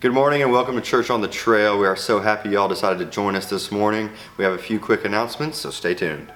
[0.00, 1.76] Good morning and welcome to Church on the Trail.
[1.76, 4.10] We are so happy y'all decided to join us this morning.
[4.36, 6.32] We have a few quick announcements, so stay tuned.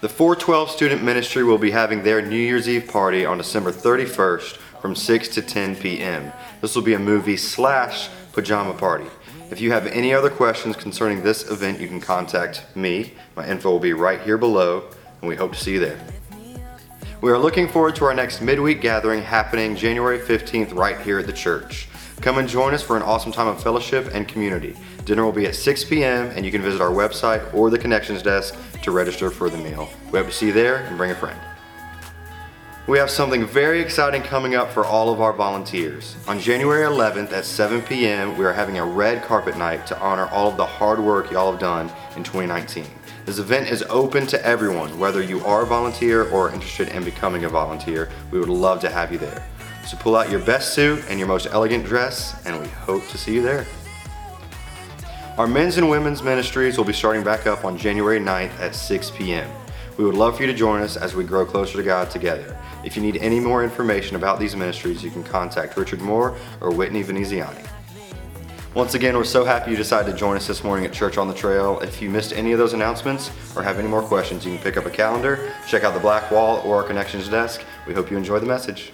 [0.00, 4.56] The 412 Student Ministry will be having their New Year's Eve party on December 31st
[4.80, 6.32] from 6 to 10 p.m.
[6.60, 9.06] This will be a movie slash pajama party.
[9.52, 13.12] If you have any other questions concerning this event, you can contact me.
[13.36, 14.90] My info will be right here below,
[15.20, 16.04] and we hope to see you there.
[17.20, 21.26] We are looking forward to our next midweek gathering happening January 15th right here at
[21.26, 21.86] the church.
[22.20, 24.76] Come and join us for an awesome time of fellowship and community.
[25.04, 28.22] Dinner will be at 6 p.m., and you can visit our website or the connections
[28.22, 29.88] desk to register for the meal.
[30.12, 31.38] We hope to see you there and bring a friend.
[32.88, 36.16] We have something very exciting coming up for all of our volunteers.
[36.26, 40.26] On January 11th at 7 p.m., we are having a red carpet night to honor
[40.26, 42.84] all of the hard work y'all have done in 2019.
[43.24, 47.44] This event is open to everyone, whether you are a volunteer or interested in becoming
[47.44, 48.10] a volunteer.
[48.32, 49.46] We would love to have you there.
[49.92, 53.18] So pull out your best suit and your most elegant dress, and we hope to
[53.18, 53.66] see you there.
[55.36, 59.10] Our men's and women's ministries will be starting back up on January 9th at 6
[59.10, 59.50] p.m.
[59.98, 62.56] We would love for you to join us as we grow closer to God together.
[62.82, 66.72] If you need any more information about these ministries, you can contact Richard Moore or
[66.72, 67.68] Whitney Veneziani.
[68.72, 71.28] Once again, we're so happy you decided to join us this morning at Church on
[71.28, 71.80] the Trail.
[71.80, 74.78] If you missed any of those announcements or have any more questions, you can pick
[74.78, 77.62] up a calendar, check out the black wall or our connections desk.
[77.86, 78.90] We hope you enjoy the message.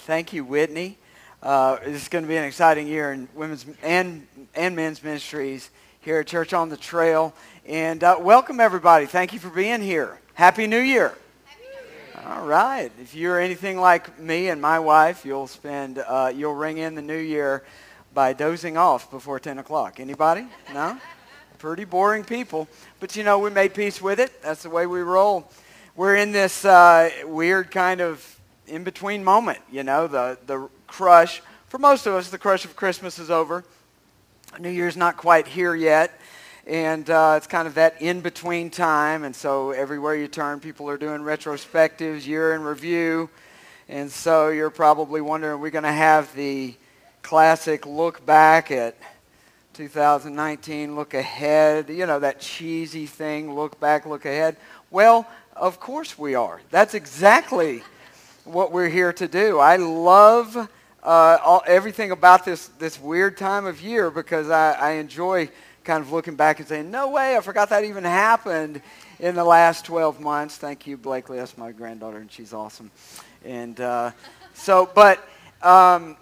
[0.00, 0.98] Thank you, Whitney.
[1.42, 6.20] Uh, it's going to be an exciting year in women's and, and men's ministries here
[6.20, 7.34] at Church on the Trail.
[7.64, 9.06] And uh, welcome, everybody.
[9.06, 10.18] Thank you for being here.
[10.34, 11.14] Happy New Year.
[12.26, 12.90] All right.
[13.00, 17.02] If you're anything like me and my wife, you'll spend, uh, you'll ring in the
[17.02, 17.64] new year
[18.12, 19.98] by dozing off before 10 o'clock.
[19.98, 20.46] Anybody?
[20.74, 20.98] No?
[21.58, 22.68] Pretty boring people.
[23.00, 24.42] But you know, we made peace with it.
[24.42, 25.50] That's the way we roll.
[25.94, 28.35] We're in this uh, weird kind of
[28.66, 31.42] in-between moment, you know, the, the crush.
[31.68, 33.64] For most of us, the crush of Christmas is over.
[34.58, 36.18] New Year's not quite here yet.
[36.66, 39.24] And uh, it's kind of that in-between time.
[39.24, 43.30] And so everywhere you turn, people are doing retrospectives, year in review.
[43.88, 46.74] And so you're probably wondering, are we going to have the
[47.22, 48.96] classic look back at
[49.74, 54.56] 2019, look ahead, you know, that cheesy thing, look back, look ahead.
[54.90, 56.60] Well, of course we are.
[56.70, 57.82] That's exactly
[58.46, 59.58] what we're here to do.
[59.58, 64.90] I love uh, all, everything about this, this weird time of year because I, I
[64.92, 65.50] enjoy
[65.84, 68.80] kind of looking back and saying, no way, I forgot that even happened
[69.20, 70.56] in the last 12 months.
[70.56, 71.38] Thank you, Blakely.
[71.38, 72.90] That's my granddaughter, and she's awesome.
[73.44, 74.10] And uh,
[74.54, 75.18] so, but
[75.62, 76.16] um,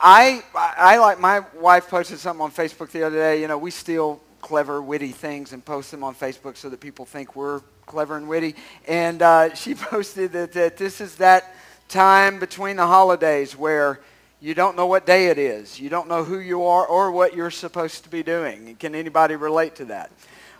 [0.00, 3.40] I, I like my wife posted something on Facebook the other day.
[3.40, 7.04] You know, we steal clever, witty things and post them on Facebook so that people
[7.04, 8.54] think we're clever and witty.
[8.88, 11.54] And uh, she posted that, that this is that
[11.90, 14.00] time between the holidays where
[14.40, 15.78] you don't know what day it is.
[15.78, 18.76] You don't know who you are or what you're supposed to be doing.
[18.76, 20.10] Can anybody relate to that?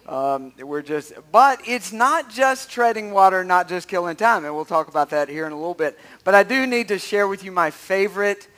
[0.07, 4.65] Um, we're just, but it's not just treading water, not just killing time, and we'll
[4.65, 5.99] talk about that here in a little bit.
[6.25, 8.49] But I do need to share with you my favorite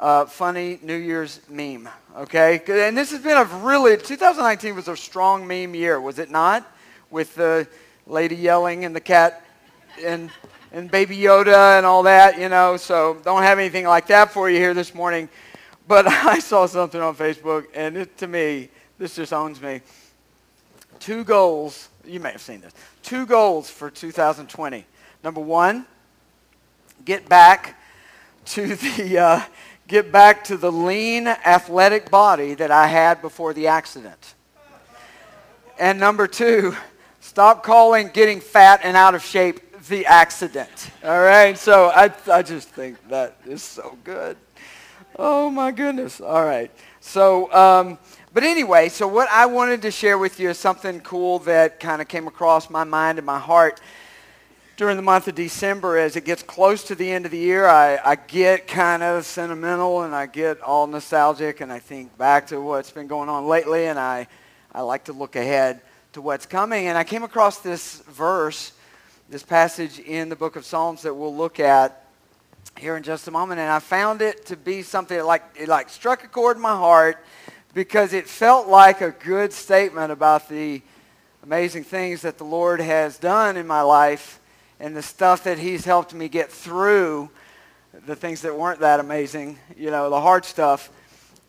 [0.00, 1.88] uh, funny New Year's meme.
[2.16, 6.30] Okay, and this has been a really 2019 was a strong meme year, was it
[6.30, 6.66] not?
[7.10, 7.68] With the
[8.06, 9.44] lady yelling and the cat
[10.04, 10.30] and
[10.72, 12.76] and Baby Yoda and all that, you know.
[12.76, 15.28] So don't have anything like that for you here this morning.
[15.86, 19.82] But I saw something on Facebook, and it, to me, this just owns me.
[20.98, 21.88] Two goals.
[22.04, 22.72] You may have seen this.
[23.02, 24.86] Two goals for 2020.
[25.22, 25.86] Number one,
[27.04, 27.78] get back
[28.46, 29.42] to the uh,
[29.86, 34.34] get back to the lean, athletic body that I had before the accident.
[35.78, 36.76] And number two,
[37.20, 40.90] stop calling getting fat and out of shape the accident.
[41.04, 44.36] All right, so I, I just think that is so good.
[45.18, 46.20] Oh my goodness.
[46.20, 46.70] All right.
[47.00, 47.98] So, um,
[48.32, 52.00] but anyway, so what I wanted to share with you is something cool that kind
[52.00, 53.80] of came across my mind and my heart
[54.76, 55.98] during the month of December.
[55.98, 59.26] As it gets close to the end of the year, I, I get kind of
[59.26, 63.46] sentimental and I get all nostalgic and I think back to what's been going on
[63.46, 64.28] lately and I,
[64.72, 65.80] I like to look ahead
[66.12, 66.86] to what's coming.
[66.86, 68.72] And I came across this verse
[69.32, 72.04] this passage in the book of Psalms that we'll look at
[72.76, 73.60] here in just a moment.
[73.60, 76.62] And I found it to be something that like, it like struck a chord in
[76.62, 77.24] my heart
[77.72, 80.82] because it felt like a good statement about the
[81.42, 84.38] amazing things that the Lord has done in my life
[84.78, 87.30] and the stuff that he's helped me get through
[88.04, 90.90] the things that weren't that amazing, you know, the hard stuff.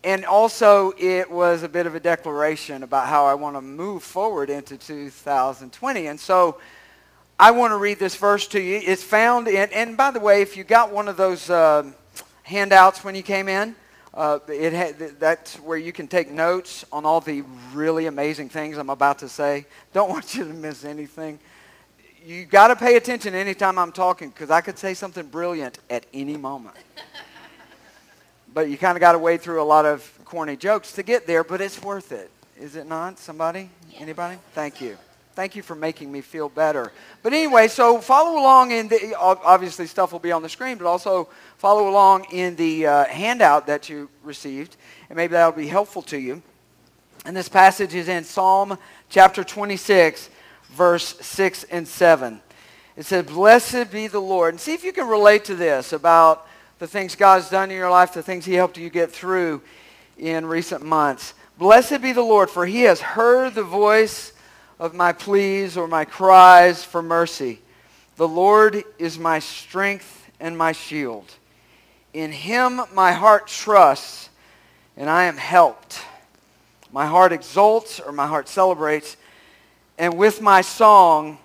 [0.02, 4.02] And also, it was a bit of a declaration about how I want to move
[4.02, 6.06] forward into 2020.
[6.06, 6.56] And so,
[7.38, 8.80] I want to read this verse to you.
[8.84, 11.90] It's found in, and by the way, if you got one of those uh,
[12.44, 13.74] handouts when you came in,
[14.14, 17.42] Uh, it ha- that's where you can take notes on all the
[17.72, 19.66] really amazing things I'm about to say.
[19.92, 21.40] Don't want you to miss anything.
[22.24, 26.06] You got to pay attention anytime I'm talking because I could say something brilliant at
[26.12, 26.76] any moment.
[28.54, 31.26] but you kind of got to wade through a lot of corny jokes to get
[31.26, 32.30] there, but it's worth it.
[32.56, 33.18] Is it not?
[33.18, 33.68] Somebody?
[33.98, 34.38] Anybody?
[34.52, 34.96] Thank you.
[35.34, 36.92] Thank you for making me feel better.
[37.24, 40.86] But anyway, so follow along in the, obviously stuff will be on the screen, but
[40.86, 41.28] also
[41.58, 44.76] follow along in the uh, handout that you received,
[45.08, 46.40] and maybe that'll be helpful to you.
[47.24, 48.78] And this passage is in Psalm
[49.08, 50.30] chapter 26,
[50.68, 52.40] verse 6 and 7.
[52.96, 54.54] It says, Blessed be the Lord.
[54.54, 56.46] And see if you can relate to this about
[56.78, 59.62] the things God's done in your life, the things he helped you get through
[60.16, 61.34] in recent months.
[61.58, 64.32] Blessed be the Lord, for he has heard the voice
[64.84, 67.58] of my pleas or my cries for mercy.
[68.16, 71.24] The Lord is my strength and my shield.
[72.12, 74.28] In him my heart trusts,
[74.94, 76.02] and I am helped.
[76.92, 79.16] My heart exults, or my heart celebrates,
[79.96, 81.38] and with my song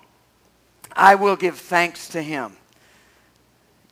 [0.92, 2.52] I will give thanks to him.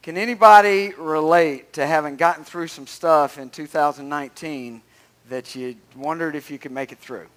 [0.03, 4.83] Can anybody relate to having gotten through some stuff in 2019
[5.31, 7.29] that you wondered if you could make it through?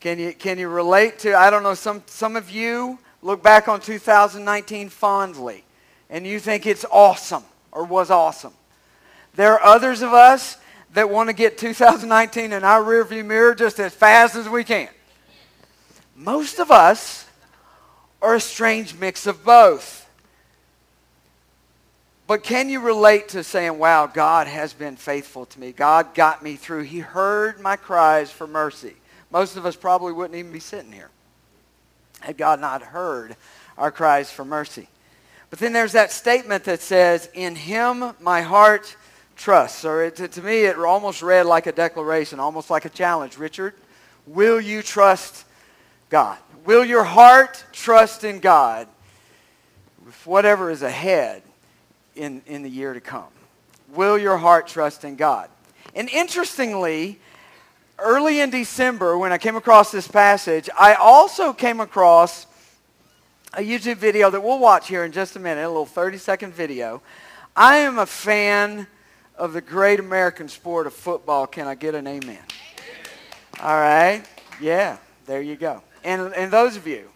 [0.00, 3.66] Can you, can you relate to, I don't know, some, some of you look back
[3.66, 5.64] on 2019 fondly
[6.08, 7.42] and you think it's awesome
[7.72, 8.52] or was awesome.
[9.34, 10.56] There are others of us
[10.94, 14.88] that want to get 2019 in our rearview mirror just as fast as we can.
[16.14, 17.26] Most of us
[18.22, 20.08] are a strange mix of both.
[22.26, 25.72] But can you relate to saying, wow, God has been faithful to me.
[25.72, 26.82] God got me through.
[26.82, 28.94] He heard my cries for mercy
[29.30, 31.10] most of us probably wouldn't even be sitting here
[32.20, 33.36] had God not heard
[33.76, 34.88] our cries for mercy.
[35.50, 38.96] But then there's that statement that says, In him my heart
[39.36, 39.84] trusts.
[39.84, 43.38] Or it, to, to me, it almost read like a declaration, almost like a challenge.
[43.38, 43.74] Richard,
[44.26, 45.44] will you trust
[46.10, 46.38] God?
[46.64, 48.88] Will your heart trust in God
[50.04, 51.42] with whatever is ahead
[52.14, 53.28] in, in the year to come?
[53.94, 55.48] Will your heart trust in God?
[55.94, 57.18] And interestingly,
[57.98, 62.46] early in December, when I came across this passage, I also came across
[63.54, 67.02] a YouTube video that we'll watch here in just a minute, a little 30-second video.
[67.56, 68.86] I am a fan
[69.36, 71.46] of the great American sport of football.
[71.46, 72.42] Can I get an amen?
[73.60, 74.22] All right.
[74.60, 75.82] Yeah, there you go.
[76.04, 77.08] And, and those of you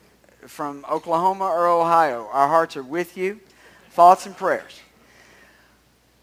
[0.46, 3.40] from Oklahoma or Ohio, our hearts are with you.
[3.90, 4.80] Thoughts and prayers.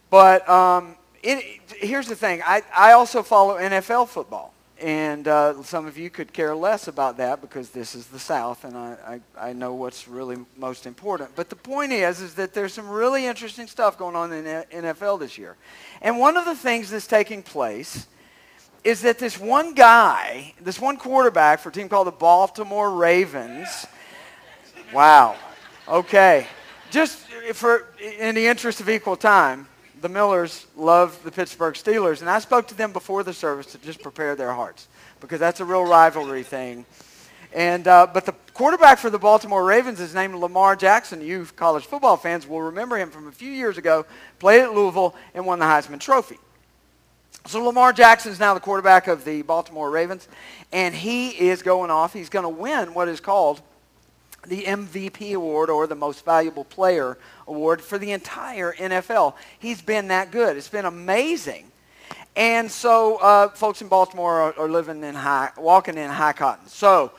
[0.09, 2.41] But um, it, here's the thing.
[2.45, 4.53] I, I also follow NFL football.
[4.81, 8.63] And uh, some of you could care less about that because this is the South,
[8.63, 11.31] and I, I, I, know what's really most important.
[11.35, 15.19] But the point is, is that there's some really interesting stuff going on in NFL
[15.19, 15.57] this year.
[16.01, 18.07] And one of the things that's taking place
[18.85, 23.85] is that this one guy, this one quarterback for a team called the Baltimore Ravens,
[24.93, 25.35] wow,
[25.89, 26.47] okay,
[26.89, 27.19] just
[27.53, 29.67] for in the interest of equal time,
[30.01, 33.77] the Millers love the Pittsburgh Steelers, and I spoke to them before the service to
[33.79, 34.87] just prepare their hearts
[35.19, 36.85] because that's a real rivalry thing.
[37.53, 41.21] And uh, but the quarterback for the Baltimore Ravens is named Lamar Jackson.
[41.21, 44.05] You college football fans will remember him from a few years ago.
[44.37, 46.37] Played at Louisville and won the Heisman Trophy.
[47.47, 50.27] So Lamar Jackson is now the quarterback of the Baltimore Ravens,
[50.71, 52.13] and he is going off.
[52.13, 53.61] He's going to win what is called
[54.47, 57.17] the MVP award or the most valuable player
[57.47, 59.35] award for the entire NFL.
[59.59, 60.57] He's been that good.
[60.57, 61.71] It's been amazing.
[62.35, 66.67] And so uh, folks in Baltimore are, are, living in high, walking in high cotton.
[66.67, 67.11] So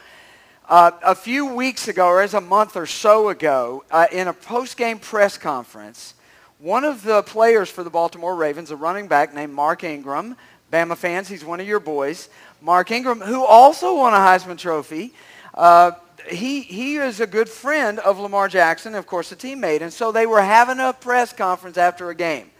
[0.68, 4.32] uh, a few weeks ago, or as a month or so ago, uh, in a
[4.32, 6.14] post-game press conference,
[6.58, 10.36] one of the players for the Baltimore Ravens, a running back named Mark Ingram,
[10.72, 12.28] Bama fans, he's one of your boys,
[12.60, 15.12] Mark Ingram, who also won a Heisman Trophy,
[15.54, 15.92] uh,
[16.28, 19.82] he, he is a good friend of Lamar Jackson, of course, a teammate.
[19.82, 22.50] And so they were having a press conference after a game.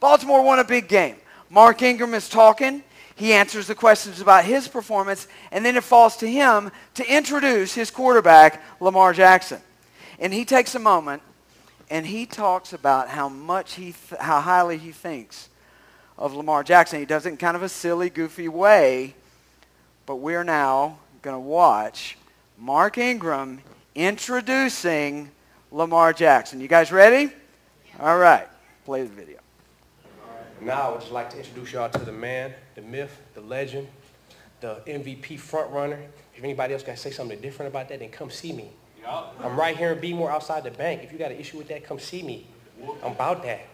[0.00, 1.16] Baltimore won a big game.
[1.48, 2.82] Mark Ingram is talking.
[3.16, 7.74] He answers the questions about his performance, and then it falls to him to introduce
[7.74, 9.60] his quarterback, Lamar Jackson.
[10.18, 11.22] And he takes a moment
[11.90, 15.48] and he talks about how much he, th- how highly he thinks
[16.16, 17.00] of Lamar Jackson.
[17.00, 19.14] He does it in kind of a silly, goofy way,
[20.06, 22.16] but we're now going to watch
[22.60, 23.62] Mark Ingram
[23.94, 25.30] introducing
[25.70, 26.60] Lamar Jackson.
[26.60, 27.32] You guys ready?
[27.98, 28.46] All right.
[28.84, 29.38] Play the video.
[30.60, 33.88] Now I would just like to introduce y'all to the man, the myth, the legend,
[34.60, 35.98] the MVP front runner.
[36.36, 38.70] If anybody else got to say something different about that, then come see me.
[39.42, 41.02] I'm right here in B-more outside the bank.
[41.02, 42.46] If you got an issue with that, come see me.
[43.02, 43.66] I'm about that.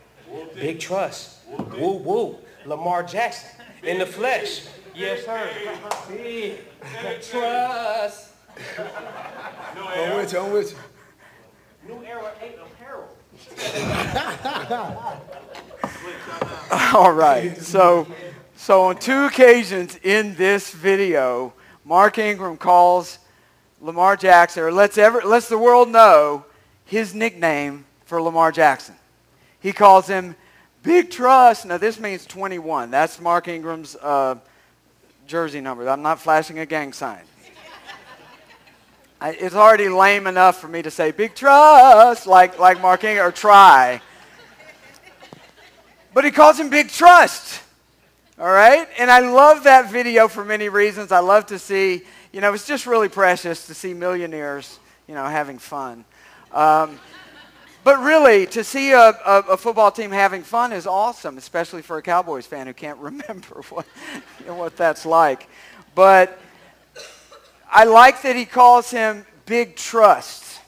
[0.55, 1.40] Big trust.
[1.76, 2.37] Woo woo.
[2.64, 3.50] Lamar Jackson
[3.83, 4.62] in the flesh.
[4.95, 5.50] Yes, sir.
[6.09, 6.61] Big
[7.21, 8.25] trust.
[8.78, 10.40] I'm with you.
[10.40, 11.94] I'm with you.
[11.94, 13.08] New era ain't apparel.
[16.94, 17.56] All right.
[17.58, 18.06] So,
[18.56, 21.52] so on two occasions in this video,
[21.84, 23.18] Mark Ingram calls
[23.80, 26.44] Lamar Jackson, or lets, ever, lets the world know
[26.84, 28.96] his nickname for Lamar Jackson.
[29.60, 30.34] He calls him
[30.82, 31.66] Big Trust.
[31.66, 32.90] Now, this means 21.
[32.90, 34.36] That's Mark Ingram's uh,
[35.26, 35.88] jersey number.
[35.88, 37.22] I'm not flashing a gang sign.
[39.20, 43.26] I, it's already lame enough for me to say Big Trust, like, like Mark Ingram,
[43.26, 44.02] or try.
[46.12, 47.62] But he calls him Big Trust.
[48.38, 48.87] All right?
[48.99, 51.12] And I love that video for many reasons.
[51.12, 55.25] I love to see, you know, it's just really precious to see millionaires, you know,
[55.25, 56.04] having fun.
[56.52, 57.00] Um,
[57.85, 61.96] but really, to see a, a, a, football team having fun is awesome, especially for
[61.99, 63.87] a Cowboys fan who can't remember what,
[64.40, 65.49] you know, what that's like.
[65.94, 66.38] But
[67.70, 70.61] I like that he calls him Big Trust.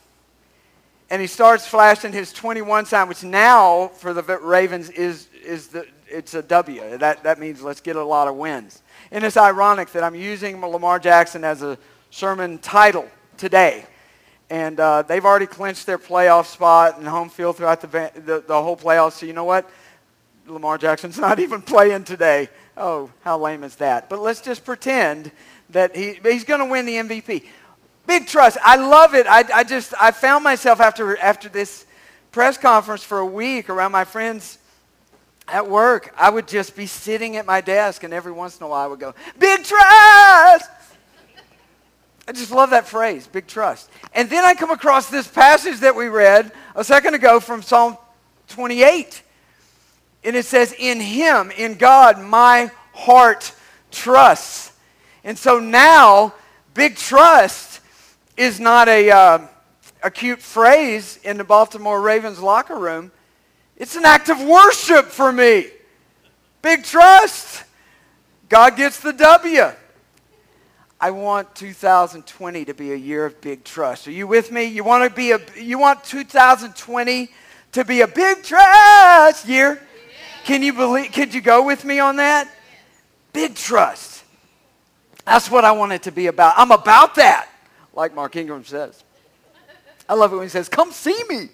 [1.09, 5.87] And he starts flashing his 21 sign, which now for the Ravens is, is the,
[6.07, 6.97] it's a W.
[6.97, 8.83] That, that means let's get a lot of wins.
[9.11, 11.79] And it's ironic that I'm using Lamar Jackson as a
[12.11, 13.85] sermon title today
[14.49, 18.61] and uh, they've already clinched their playoff spot and home field throughout the, the, the
[18.61, 19.13] whole playoffs.
[19.13, 19.69] So you know what?
[20.47, 22.49] Lamar Jackson's not even playing today.
[22.75, 24.09] Oh, how lame is that?
[24.09, 25.31] But let's just pretend
[25.69, 27.45] that he, he's going to win the MVP.
[28.07, 28.57] Big trust.
[28.63, 29.27] I love it.
[29.27, 31.85] I, I just I found myself after after this
[32.31, 34.57] press conference for a week around my friends
[35.47, 36.13] at work.
[36.17, 38.87] I would just be sitting at my desk, and every once in a while I
[38.87, 40.69] would go, "Big trust."
[42.27, 43.89] I just love that phrase, big trust.
[44.13, 47.97] And then I come across this passage that we read a second ago from Psalm
[48.49, 49.23] 28.
[50.23, 53.51] And it says, In Him, in God, my heart
[53.89, 54.68] trusts.
[55.23, 56.33] And so now,
[56.73, 57.81] big trust
[58.37, 59.39] is not a, uh,
[60.01, 63.11] a cute phrase in the Baltimore Ravens locker room.
[63.75, 65.67] It's an act of worship for me.
[66.61, 67.63] Big trust.
[68.49, 69.71] God gets the W.
[71.01, 74.07] I want 2020 to be a year of big trust.
[74.07, 74.65] Are you with me?
[74.65, 77.29] You want to be a you want 2020
[77.71, 79.81] to be a big trust year?
[80.43, 82.53] Can you believe could you go with me on that?
[83.31, 84.18] Big trust.
[85.29, 86.55] That's what I want it to be about.
[86.57, 87.49] I'm about that,
[87.93, 89.03] like Mark Ingram says.
[90.07, 91.49] I love it when he says, "Come see me.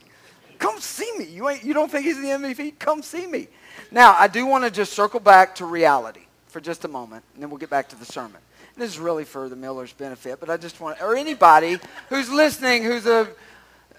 [0.60, 1.26] Come see me.
[1.26, 2.80] You ain't you don't think he's the MVP?
[2.80, 3.50] Come see me."
[3.92, 7.44] Now, I do want to just circle back to reality for just a moment, and
[7.44, 8.40] then we'll get back to the sermon.
[8.78, 11.78] This is really for the Miller's benefit, but I just want, or anybody
[12.10, 13.28] who's listening who's a,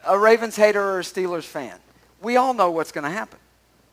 [0.07, 1.79] a Ravens hater or a Steelers fan.
[2.23, 3.39] We all know what's going to happen,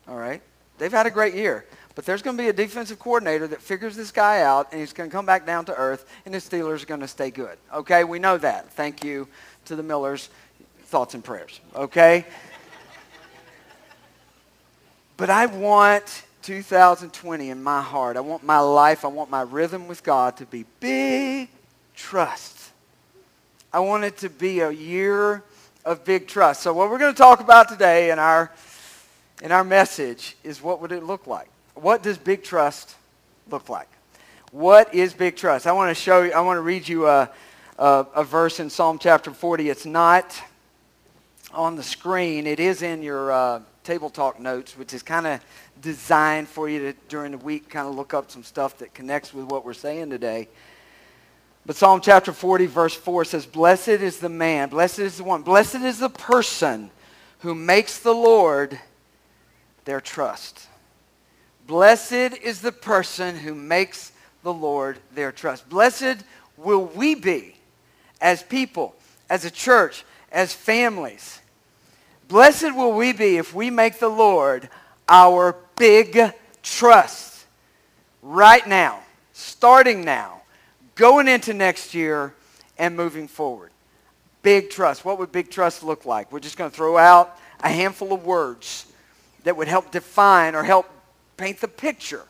[0.08, 0.40] all right?
[0.78, 3.96] They've had a great year, but there's going to be a defensive coordinator that figures
[3.96, 6.82] this guy out, and he's going to come back down to earth, and the Steelers
[6.82, 8.04] are going to stay good, okay?
[8.04, 8.70] We know that.
[8.72, 9.28] Thank you
[9.66, 10.28] to the Millers.
[10.86, 12.24] Thoughts and prayers, okay?
[15.16, 18.16] but I want 2020 in my heart.
[18.16, 21.48] I want my life, I want my rhythm with God to be big
[21.96, 22.70] trust.
[23.72, 25.42] I want it to be a year
[25.84, 26.62] of big trust.
[26.62, 28.52] So what we're going to talk about today in our
[29.42, 31.48] in our message is what would it look like?
[31.74, 32.94] What does big trust
[33.50, 33.88] look like?
[34.52, 35.66] What is big trust?
[35.66, 37.28] I want to show you, I want to read you a,
[37.78, 39.68] a, a verse in Psalm chapter 40.
[39.68, 40.40] It's not
[41.52, 42.46] on the screen.
[42.46, 45.40] It is in your uh, table talk notes, which is kind of
[45.80, 49.34] designed for you to, during the week, kind of look up some stuff that connects
[49.34, 50.48] with what we're saying today.
[51.66, 55.42] But Psalm chapter 40, verse 4 says, Blessed is the man, blessed is the one,
[55.42, 56.90] blessed is the person
[57.40, 58.78] who makes the Lord
[59.84, 60.68] their trust.
[61.66, 65.68] Blessed is the person who makes the Lord their trust.
[65.68, 66.24] Blessed
[66.56, 67.56] will we be
[68.20, 68.94] as people,
[69.30, 71.40] as a church, as families.
[72.28, 74.68] Blessed will we be if we make the Lord
[75.08, 76.18] our big
[76.62, 77.44] trust
[78.22, 79.00] right now,
[79.32, 80.42] starting now,
[80.94, 82.34] going into next year,
[82.78, 83.70] and moving forward.
[84.42, 85.04] Big trust.
[85.04, 86.30] What would big trust look like?
[86.32, 88.86] We're just going to throw out a handful of words
[89.44, 90.86] that would help define or help
[91.36, 92.24] paint the picture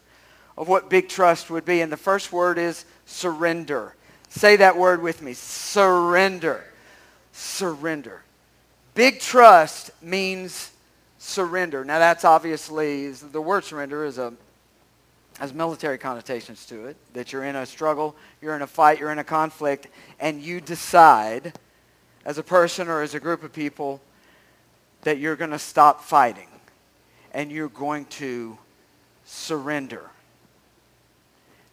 [0.56, 1.80] of what big trust would be.
[1.80, 3.94] And the first word is surrender.
[4.28, 6.64] Say that word with me surrender.
[7.32, 8.22] Surrender.
[8.94, 10.70] Big trust means
[11.18, 11.84] surrender.
[11.84, 14.32] Now that's obviously, the word surrender is a,
[15.38, 19.10] has military connotations to it, that you're in a struggle, you're in a fight, you're
[19.10, 19.88] in a conflict,
[20.20, 21.52] and you decide
[22.24, 24.00] as a person or as a group of people
[25.02, 26.48] that you're going to stop fighting
[27.32, 28.56] and you're going to
[29.34, 30.10] surrender.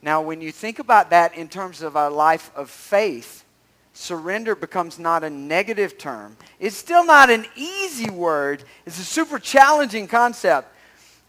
[0.02, 3.46] Now, when you think about that in terms of a life of faith,
[3.94, 6.38] surrender becomes not a negative term.
[6.60, 8.64] It's still not an easy word.
[8.86, 10.74] It's a super challenging concept.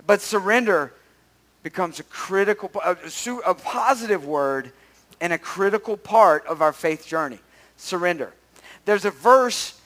[0.06, 0.94] But surrender
[1.62, 2.96] becomes a critical, a,
[3.46, 4.72] a positive word
[5.20, 7.38] and a critical part of our faith journey.
[7.76, 8.32] Surrender.
[8.86, 9.78] There's a verse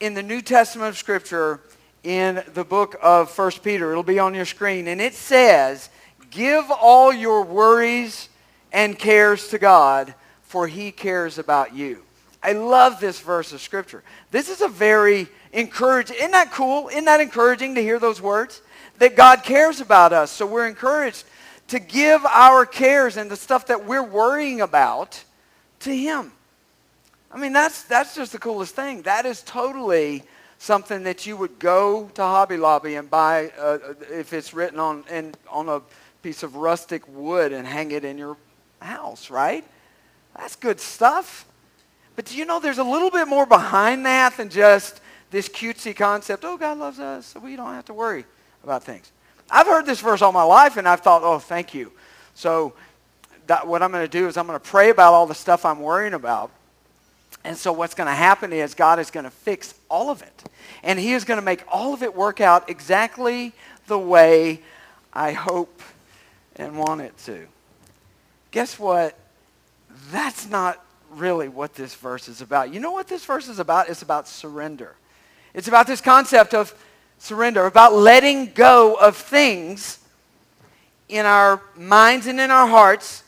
[0.00, 1.60] in the New Testament of Scripture
[2.02, 3.92] in the book of 1 Peter.
[3.92, 4.88] It'll be on your screen.
[4.88, 5.88] And it says,
[6.32, 8.28] Give all your worries
[8.72, 12.02] and cares to God, for he cares about you.
[12.42, 14.02] I love this verse of Scripture.
[14.30, 16.88] This is a very encouraging, isn't that cool?
[16.88, 18.62] Isn't that encouraging to hear those words?
[18.98, 20.30] That God cares about us.
[20.30, 21.24] So we're encouraged
[21.68, 25.22] to give our cares and the stuff that we're worrying about
[25.80, 26.32] to him.
[27.30, 29.02] I mean, that's, that's just the coolest thing.
[29.02, 30.22] That is totally
[30.58, 33.78] something that you would go to Hobby Lobby and buy uh,
[34.10, 35.82] if it's written on, in, on a
[36.22, 38.36] piece of rustic wood and hang it in your
[38.80, 39.64] house, right?
[40.36, 41.46] That's good stuff.
[42.16, 45.00] But do you know there's a little bit more behind that than just
[45.30, 48.24] this cutesy concept, oh, God loves us, so we don't have to worry
[48.62, 49.10] about things.
[49.50, 51.92] I've heard this verse all my life, and I've thought, oh, thank you.
[52.34, 52.74] So
[53.46, 55.64] that, what I'm going to do is I'm going to pray about all the stuff
[55.64, 56.50] I'm worrying about.
[57.44, 60.44] And so what's going to happen is God is going to fix all of it.
[60.82, 63.52] And he is going to make all of it work out exactly
[63.88, 64.60] the way
[65.12, 65.82] I hope
[66.56, 67.46] and want it to.
[68.50, 69.18] Guess what?
[70.10, 72.72] That's not really what this verse is about.
[72.72, 73.88] You know what this verse is about?
[73.88, 74.94] It's about surrender.
[75.54, 76.74] It's about this concept of
[77.18, 79.98] surrender, about letting go of things
[81.08, 83.22] in our minds and in our hearts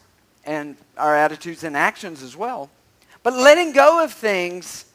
[0.45, 2.71] and our attitudes and actions as well.
[3.23, 4.87] But letting go of things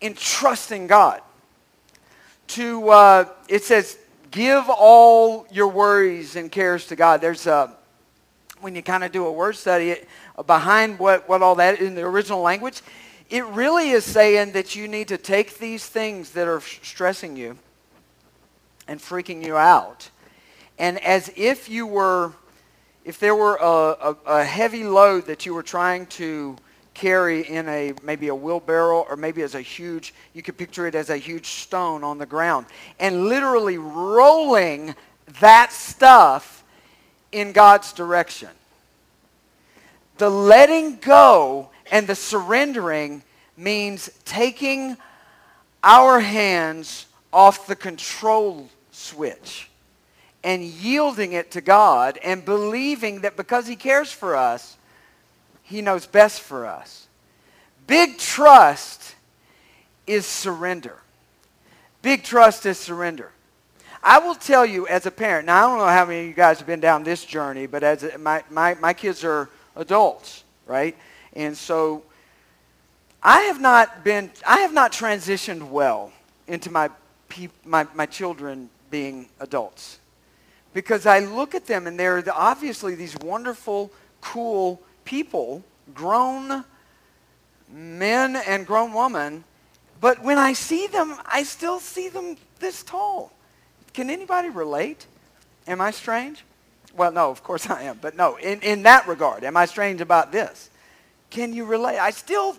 [0.00, 1.20] in trusting God.
[2.48, 3.98] To, uh, it says,
[4.32, 7.20] give all your worries and cares to God.
[7.20, 7.72] There's a,
[8.60, 10.08] when you kind of do a word study, it,
[10.46, 12.82] behind what, what all that in the original language,
[13.30, 17.56] it really is saying that you need to take these things that are stressing you
[18.88, 20.10] and freaking you out,
[20.78, 22.32] and as if you were,
[23.04, 26.56] if there were a, a, a heavy load that you were trying to
[26.94, 30.94] carry in a maybe a wheelbarrow or maybe as a huge you could picture it
[30.94, 32.66] as a huge stone on the ground.
[32.98, 34.94] And literally rolling
[35.40, 36.64] that stuff
[37.30, 38.50] in God's direction.
[40.18, 43.22] The letting go and the surrendering
[43.56, 44.96] means taking
[45.82, 49.70] our hands off the control switch
[50.44, 54.76] and yielding it to God and believing that because he cares for us,
[55.62, 57.06] he knows best for us.
[57.86, 59.14] Big trust
[60.06, 60.96] is surrender.
[62.02, 63.30] Big trust is surrender.
[64.02, 66.34] I will tell you as a parent, now I don't know how many of you
[66.34, 70.96] guys have been down this journey, but as my, my, my kids are adults, right?
[71.34, 72.02] And so
[73.22, 76.12] I have not been, I have not transitioned well
[76.48, 76.90] into my,
[77.64, 80.00] my, my children being adults.
[80.74, 86.64] Because I look at them and they're obviously these wonderful, cool people, grown
[87.68, 89.44] men and grown women,
[90.00, 93.32] but when I see them, I still see them this tall.
[93.94, 95.06] Can anybody relate?
[95.66, 96.44] Am I strange?
[96.96, 97.98] Well, no, of course I am.
[98.00, 100.70] But no, in, in that regard, am I strange about this?
[101.30, 101.98] Can you relate?
[101.98, 102.56] I still,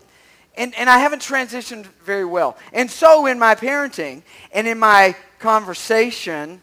[0.55, 2.57] and, and I haven't transitioned very well.
[2.71, 6.61] And so in my parenting and in my conversation,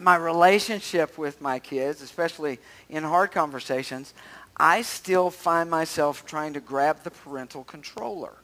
[0.00, 4.14] my relationship with my kids, especially in hard conversations,
[4.56, 8.34] I still find myself trying to grab the parental controller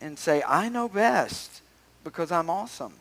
[0.00, 1.60] and say, I know best
[2.04, 2.94] because I'm awesome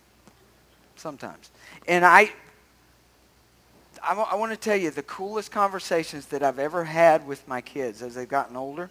[0.95, 1.49] sometimes.
[1.87, 2.31] And I,
[4.03, 7.47] I, w- I want to tell you the coolest conversations that I've ever had with
[7.47, 8.89] my kids as they've gotten older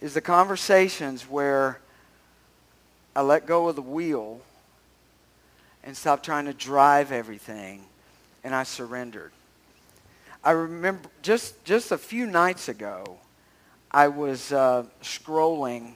[0.00, 1.80] is the conversations where
[3.16, 4.40] I let go of the wheel
[5.82, 7.84] and stopped trying to drive everything
[8.44, 9.32] and I surrendered.
[10.48, 13.18] I remember just, just a few nights ago,
[13.90, 15.92] I was uh, scrolling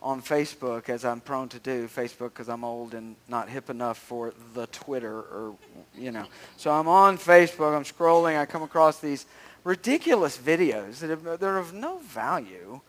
[0.00, 3.98] on Facebook, as I'm prone to do, Facebook because I'm old and not hip enough
[3.98, 5.54] for the Twitter or,
[5.98, 6.24] you know.
[6.56, 9.26] So I'm on Facebook, I'm scrolling, I come across these
[9.64, 12.80] ridiculous videos that, have, are of no value.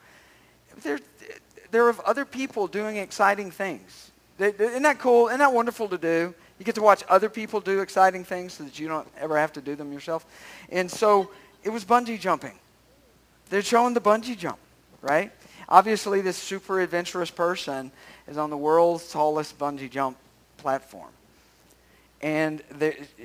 [0.82, 1.02] They're,
[1.72, 4.12] they're of other people doing exciting things.
[4.40, 5.28] Isn't that cool?
[5.28, 6.34] Isn't that wonderful to do?
[6.62, 9.52] You get to watch other people do exciting things so that you don't ever have
[9.54, 10.28] to do them yourself.
[10.70, 11.32] And so
[11.64, 12.54] it was bungee jumping.
[13.50, 14.60] They're showing the bungee jump,
[15.02, 15.32] right?
[15.68, 17.92] Obviously, this super adventurous person
[18.28, 20.18] is on the world's tallest bungee jump
[20.58, 21.10] platform.
[22.22, 22.62] And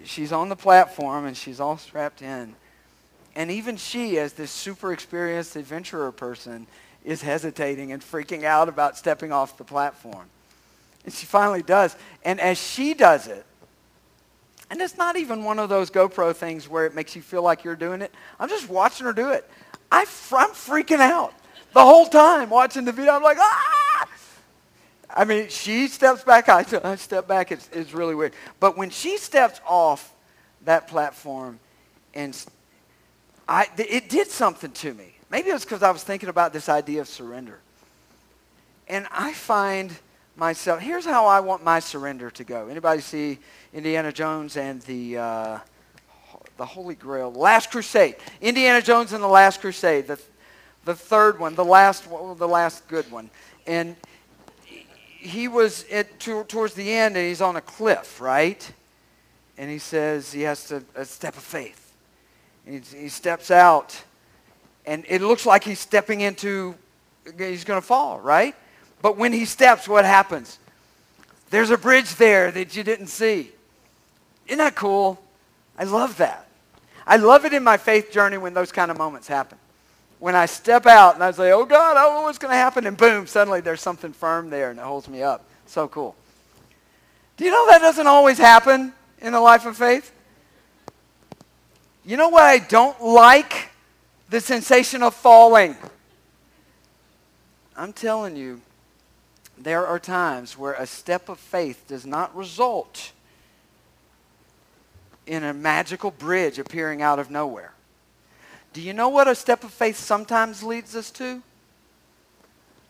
[0.04, 2.54] she's on the platform and she's all strapped in.
[3.34, 6.66] And even she, as this super experienced adventurer person,
[7.04, 10.30] is hesitating and freaking out about stepping off the platform.
[11.06, 11.96] And she finally does.
[12.24, 13.46] And as she does it,
[14.68, 17.62] and it's not even one of those GoPro things where it makes you feel like
[17.62, 18.12] you're doing it.
[18.38, 19.48] I'm just watching her do it.
[19.90, 21.32] I, am freaking out
[21.72, 23.12] the whole time watching the video.
[23.12, 24.08] I'm like, ah!
[25.08, 26.48] I mean, she steps back.
[26.48, 27.52] I, I step back.
[27.52, 28.34] It's, it's really weird.
[28.58, 30.12] But when she steps off
[30.64, 31.60] that platform
[32.12, 32.36] and
[33.48, 35.14] I, it did something to me.
[35.30, 37.60] Maybe it was because I was thinking about this idea of surrender.
[38.88, 39.96] And I find
[40.36, 42.68] myself, here's how I want my surrender to go.
[42.68, 43.38] Anybody see
[43.72, 45.58] Indiana Jones and the, uh,
[46.56, 48.16] the Holy Grail, Last Crusade?
[48.40, 50.20] Indiana Jones and the Last Crusade, the,
[50.84, 53.30] the third one, the last, the last good one.
[53.66, 53.96] And
[55.18, 58.70] he was at, to, towards the end and he's on a cliff, right?
[59.58, 61.94] And he says he has to, a step of faith.
[62.66, 64.00] He, he steps out,
[64.84, 66.74] and it looks like he's stepping into,
[67.38, 68.54] he's going to fall, right?
[69.06, 70.58] But when he steps, what happens?
[71.50, 73.52] There's a bridge there that you didn't see.
[74.48, 75.22] Isn't that cool?
[75.78, 76.48] I love that.
[77.06, 79.58] I love it in my faith journey when those kind of moments happen.
[80.18, 82.56] When I step out and I say, oh God, I don't know what's going to
[82.56, 85.44] happen, and boom, suddenly there's something firm there and it holds me up.
[85.66, 86.16] So cool.
[87.36, 90.10] Do you know that doesn't always happen in a life of faith?
[92.04, 93.70] You know what I don't like?
[94.30, 95.76] The sensation of falling.
[97.76, 98.62] I'm telling you,
[99.58, 103.12] there are times where a step of faith does not result
[105.26, 107.72] in a magical bridge appearing out of nowhere.
[108.72, 111.42] Do you know what a step of faith sometimes leads us to?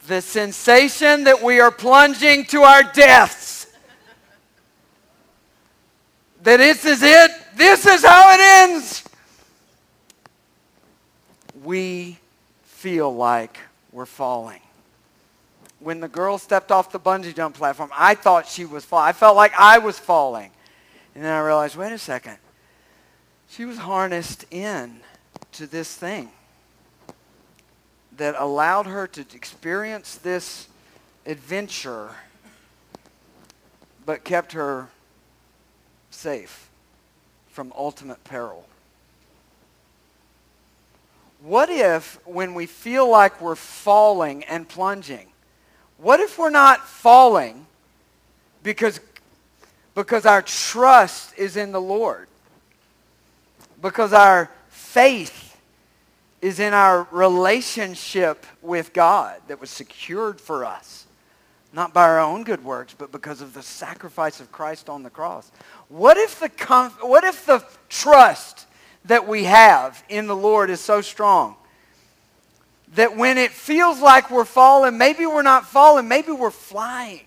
[0.06, 3.66] The sensation that we are plunging to our deaths.
[6.42, 7.30] that this is it.
[7.56, 9.06] This is how it ends
[11.66, 12.16] we
[12.62, 13.58] feel like
[13.90, 14.60] we're falling.
[15.86, 19.06] When the girl stepped off the bungee jump platform, I thought she was falling.
[19.06, 20.50] I felt like I was falling.
[21.14, 22.38] And then I realized, wait a second.
[23.48, 24.96] She was harnessed in
[25.52, 26.30] to this thing
[28.16, 30.66] that allowed her to experience this
[31.24, 32.10] adventure
[34.04, 34.88] but kept her
[36.10, 36.68] safe
[37.48, 38.66] from ultimate peril.
[41.40, 45.28] What if, when we feel like we're falling and plunging,
[45.98, 47.66] what if we're not falling
[48.62, 49.00] because,
[49.94, 52.28] because our trust is in the Lord?
[53.80, 55.56] Because our faith
[56.42, 61.06] is in our relationship with God that was secured for us,
[61.72, 65.10] not by our own good works, but because of the sacrifice of Christ on the
[65.10, 65.50] cross.
[65.88, 66.48] What if the,
[67.00, 68.66] what if the trust
[69.06, 71.56] that we have in the Lord is so strong
[72.96, 77.20] that when it feels like we're falling, maybe we're not falling, maybe we're flying.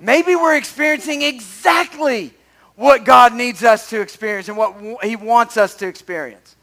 [0.00, 2.32] Maybe we're experiencing exactly
[2.74, 6.56] what God needs us to experience and what He wants us to experience.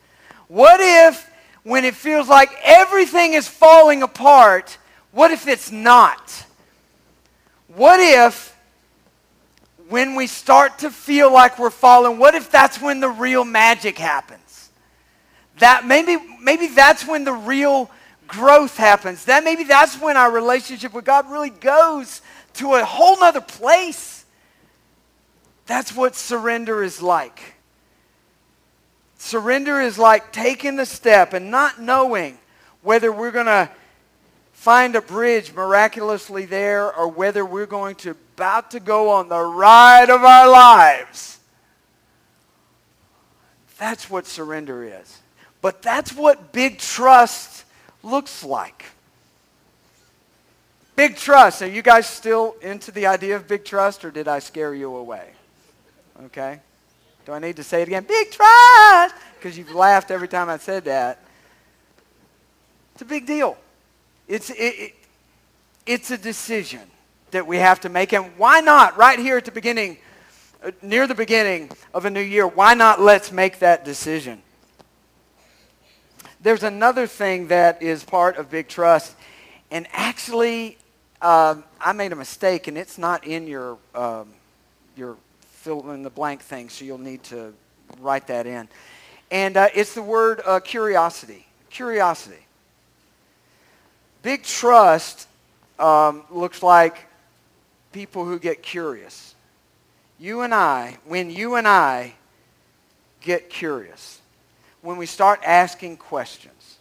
[0.47, 1.29] What if,
[1.63, 4.77] when it feels like everything is falling apart,
[5.11, 6.45] what if it's not?
[7.67, 8.55] What if
[9.89, 13.97] when we start to feel like we're falling, what if that's when the real magic
[13.97, 14.42] happens?
[15.59, 17.89] That maybe, maybe that's when the real
[18.27, 19.25] growth happens.
[19.25, 22.21] That maybe that's when our relationship with God really goes
[22.55, 24.25] to a whole nother place.
[25.65, 27.55] That's what surrender is like.
[29.17, 32.37] Surrender is like taking the step and not knowing
[32.81, 33.69] whether we're going to
[34.51, 39.39] find a bridge miraculously there or whether we're going to about to go on the
[39.39, 41.39] ride of our lives.
[43.77, 45.22] That's what surrender is.
[45.63, 47.63] But that's what big trust
[48.03, 48.83] looks like.
[50.97, 51.61] Big trust.
[51.61, 54.93] Are you guys still into the idea of big trust or did I scare you
[54.93, 55.29] away?
[56.25, 56.59] Okay?
[57.25, 58.03] Do I need to say it again?
[58.03, 59.15] Big trust!
[59.39, 61.23] Because you've laughed every time I said that.
[62.91, 63.55] It's a big deal.
[64.27, 64.95] It's, it, it,
[65.85, 66.81] it's a decision
[67.31, 68.11] that we have to make.
[68.11, 69.97] And why not, right here at the beginning,
[70.61, 74.41] uh, near the beginning of a new year, why not let's make that decision?
[76.43, 79.15] There's another thing that is part of Big Trust.
[79.71, 80.77] And actually,
[81.21, 84.27] um, I made a mistake, and it's not in your, um,
[84.97, 87.53] your fill in the blank thing, so you'll need to
[88.01, 88.67] write that in.
[89.31, 91.45] And uh, it's the word uh, curiosity.
[91.69, 92.45] Curiosity.
[94.21, 95.29] Big trust
[95.79, 97.07] um, looks like
[97.93, 99.33] people who get curious.
[100.19, 102.15] You and I, when you and I
[103.21, 104.19] get curious,
[104.83, 106.77] when we start asking questions.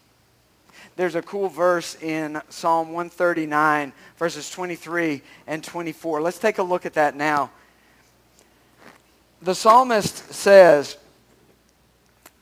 [0.97, 6.21] There's a cool verse in Psalm 139, verses 23 and 24.
[6.21, 7.51] Let's take a look at that now.
[9.41, 10.99] The psalmist says,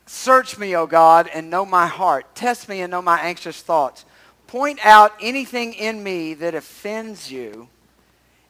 [0.05, 2.35] Search me, O God, and know my heart.
[2.35, 4.03] Test me and know my anxious thoughts.
[4.47, 7.69] Point out anything in me that offends you,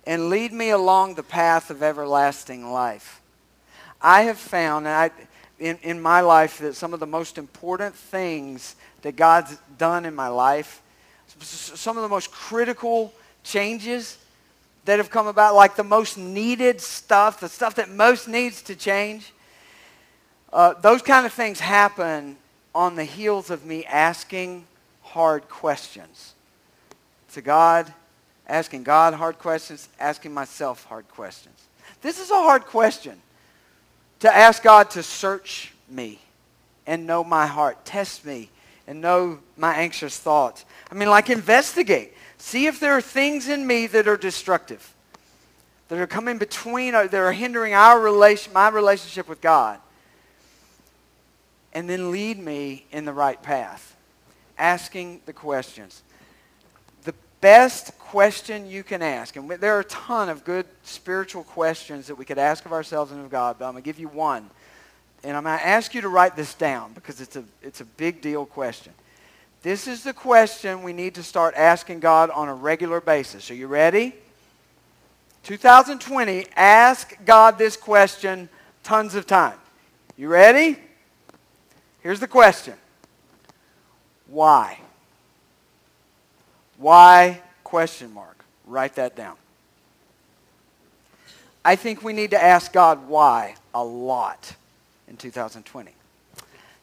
[0.08, 3.22] and lead me along the path of everlasting life.
[4.02, 5.12] I have found I,
[5.62, 10.16] in, in my life that some of the most important things that God's done in
[10.16, 10.82] my life,
[11.40, 14.18] some of the most critical changes
[14.86, 18.76] that have come about, like the most needed stuff, the stuff that most needs to
[18.76, 19.32] change,
[20.52, 22.36] uh, those kind of things happen
[22.74, 24.66] on the heels of me asking
[25.04, 26.34] hard questions
[27.34, 27.94] to God,
[28.48, 31.68] asking God hard questions, asking myself hard questions.
[32.02, 33.22] This is a hard question
[34.22, 36.20] to ask God to search me
[36.88, 38.50] and know my heart, test me
[38.88, 40.66] and know my anxious thoughts.
[40.90, 42.14] I mean, like investigate.
[42.38, 44.94] See if there are things in me that are destructive,
[45.90, 49.80] that are coming between, uh, that are hindering our relation, my relationship with God
[51.74, 53.96] and then lead me in the right path.
[54.58, 56.04] Asking the questions.
[57.42, 62.16] Best question you can ask, and there are a ton of good spiritual questions that
[62.16, 64.48] we could ask of ourselves and of God, but I'm going to give you one.
[65.24, 67.86] And I'm going to ask you to write this down because it's a, it's a
[67.86, 68.94] big deal question.
[69.64, 73.50] This is the question we need to start asking God on a regular basis.
[73.52, 74.16] Are you ready?
[75.44, 78.50] 2020, ask God this question
[78.84, 79.58] tons of time.
[80.18, 80.78] You ready?
[82.02, 82.76] Here's the question
[84.28, 84.80] Why?
[86.82, 87.42] Why?
[87.64, 88.44] Question mark.
[88.66, 89.36] Write that down.
[91.64, 94.56] I think we need to ask God why a lot
[95.08, 95.92] in 2020.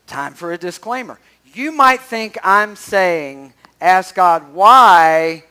[0.06, 1.18] Time for a disclaimer.
[1.52, 5.42] You might think I'm saying, ask God, why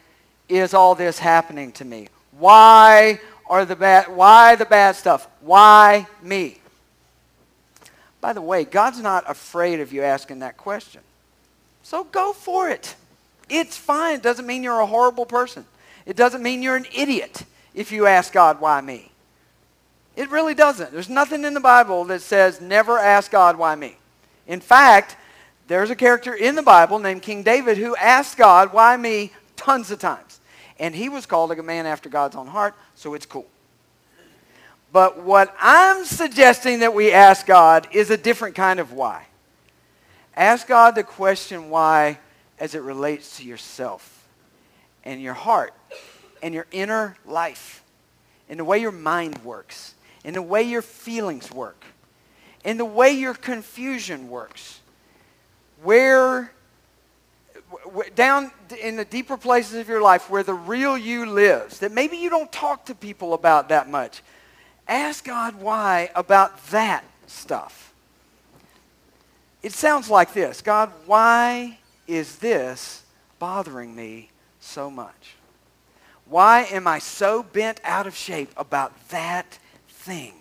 [0.48, 2.08] is all this happening to me?
[2.32, 5.28] Why are the bad why the bad stuff?
[5.42, 6.60] Why me?
[8.22, 11.02] By the way, God's not afraid of you asking that question.
[11.84, 12.96] So go for it.
[13.50, 14.16] It's fine.
[14.16, 15.66] It doesn't mean you're a horrible person.
[16.06, 19.12] It doesn't mean you're an idiot if you ask God, why me?
[20.16, 20.92] It really doesn't.
[20.92, 23.98] There's nothing in the Bible that says never ask God, why me?
[24.48, 25.16] In fact,
[25.68, 29.92] there's a character in the Bible named King David who asked God, why me, tons
[29.92, 30.40] of times.
[30.80, 33.46] And he was called a man after God's own heart, so it's cool.
[34.92, 39.28] But what I'm suggesting that we ask God is a different kind of why.
[40.36, 42.20] Ask God the question why
[42.60, 44.28] as it relates to yourself
[45.04, 45.74] and your heart
[46.42, 47.84] and your inner life
[48.50, 51.84] and the way your mind works and the way your feelings work
[52.66, 54.82] and the way your confusion works.
[55.84, 56.52] Where
[58.16, 62.18] down in the deeper places of your life where the real you lives that maybe
[62.18, 64.22] you don't talk to people about that much
[64.88, 67.94] Ask God why about that stuff.
[69.62, 73.04] It sounds like this God, why is this
[73.40, 75.36] bothering me so much?
[76.26, 80.34] Why am I so bent out of shape about that thing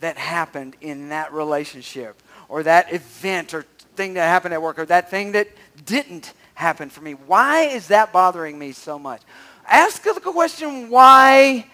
[0.00, 3.64] that happened in that relationship or that event or
[3.96, 5.48] thing that happened at work or that thing that
[5.86, 7.12] didn't happen for me?
[7.12, 9.22] Why is that bothering me so much?
[9.66, 11.66] Ask the question, why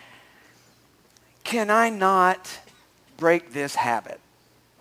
[1.42, 2.61] can I not
[3.16, 4.20] break this habit?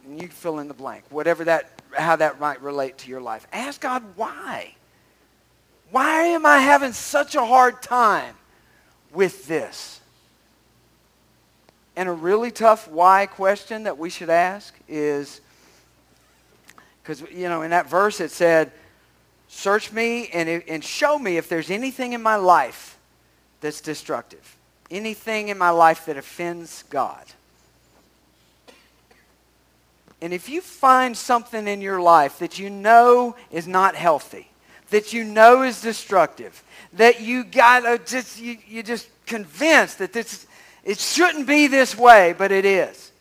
[0.05, 3.47] And you fill in the blank, whatever that, how that might relate to your life.
[3.51, 4.75] Ask God why.
[5.91, 8.35] Why am I having such a hard time
[9.11, 9.99] with this?
[11.95, 15.41] And a really tough why question that we should ask is,
[17.01, 18.71] because, you know, in that verse it said,
[19.47, 22.97] search me and, and show me if there's anything in my life
[23.61, 24.57] that's destructive
[24.91, 27.23] anything in my life that offends God.
[30.21, 34.49] And if you find something in your life that you know is not healthy,
[34.89, 40.13] that you know is destructive, that you got uh, just you, you're just convinced that
[40.13, 40.45] this
[40.83, 43.11] it shouldn't be this way, but it is.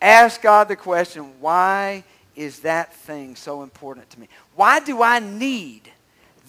[0.00, 2.04] Ask God the question, why
[2.36, 4.28] is that thing so important to me?
[4.54, 5.82] Why do I need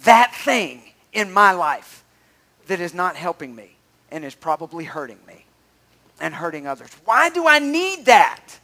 [0.03, 2.03] that thing in my life
[2.67, 3.75] that is not helping me?
[4.11, 5.45] and is probably hurting me
[6.19, 6.89] and hurting others.
[7.05, 8.59] Why do I need that?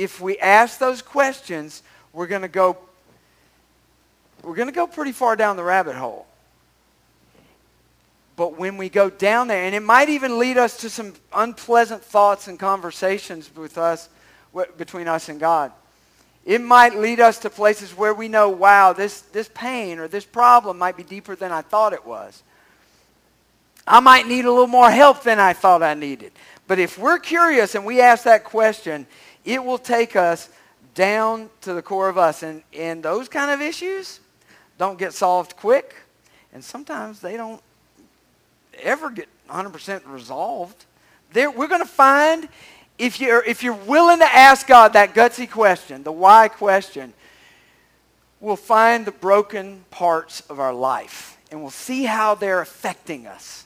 [0.00, 1.82] If we ask those questions,
[2.14, 2.78] we're going to go
[4.42, 6.26] we're going to go pretty far down the rabbit hole.
[8.34, 12.02] But when we go down there, and it might even lead us to some unpleasant
[12.02, 14.08] thoughts and conversations with us,
[14.78, 15.72] between us and God.
[16.46, 20.24] It might lead us to places where we know, wow, this, this pain or this
[20.24, 22.42] problem might be deeper than I thought it was.
[23.86, 26.32] I might need a little more help than I thought I needed.
[26.66, 29.06] But if we're curious and we ask that question,
[29.44, 30.48] it will take us
[30.94, 32.42] down to the core of us.
[32.42, 34.20] And, and those kind of issues
[34.78, 35.94] don't get solved quick.
[36.52, 37.62] And sometimes they don't
[38.82, 40.84] ever get 100% resolved.
[41.34, 42.48] We're going to find
[42.98, 47.14] if you're, if you're willing to ask God that gutsy question, the why question,
[48.40, 53.64] we'll find the broken parts of our life and we'll see how they're affecting us.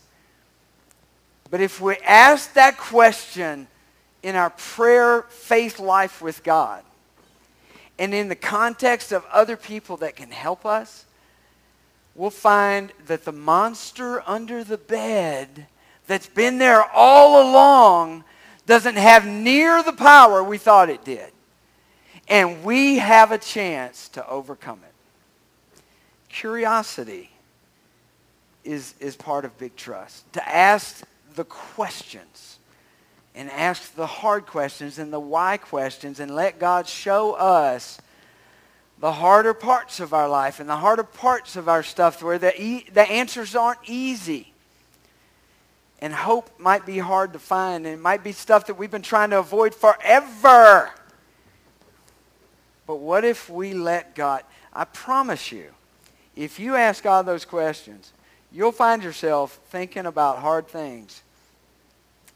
[1.51, 3.67] But if we ask that question
[4.25, 6.83] in our prayer faith life with God
[7.99, 11.05] and in the context of other people that can help us,
[12.15, 15.67] we'll find that the monster under the bed
[16.07, 18.25] that's been there all along
[18.67, 21.31] doesn't have near the power we thought it did.
[22.27, 25.83] And we have a chance to overcome it.
[26.31, 27.31] Curiosity
[28.65, 30.33] is, is part of big trust.
[30.33, 32.59] To ask the questions
[33.35, 37.99] and ask the hard questions and the why questions and let God show us
[39.01, 42.61] the harder parts of our life and the harder parts of our stuff where the,
[42.61, 44.53] e- the answers aren't easy
[46.01, 49.01] and hope might be hard to find, and it might be stuff that we've been
[49.01, 50.91] trying to avoid forever.
[52.87, 54.43] But what if we let God?
[54.73, 55.71] I promise you,
[56.37, 58.13] if you ask God those questions,
[58.53, 61.23] you'll find yourself thinking about hard things,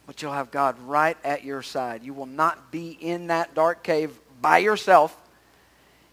[0.09, 2.03] but you'll have God right at your side.
[2.03, 5.15] You will not be in that dark cave by yourself,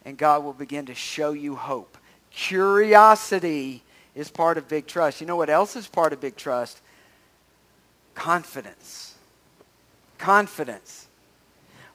[0.03, 1.97] and God will begin to show you hope.
[2.29, 5.21] Curiosity is part of big trust.
[5.21, 6.81] You know what else is part of big trust?
[8.15, 9.15] Confidence.
[10.17, 11.07] Confidence.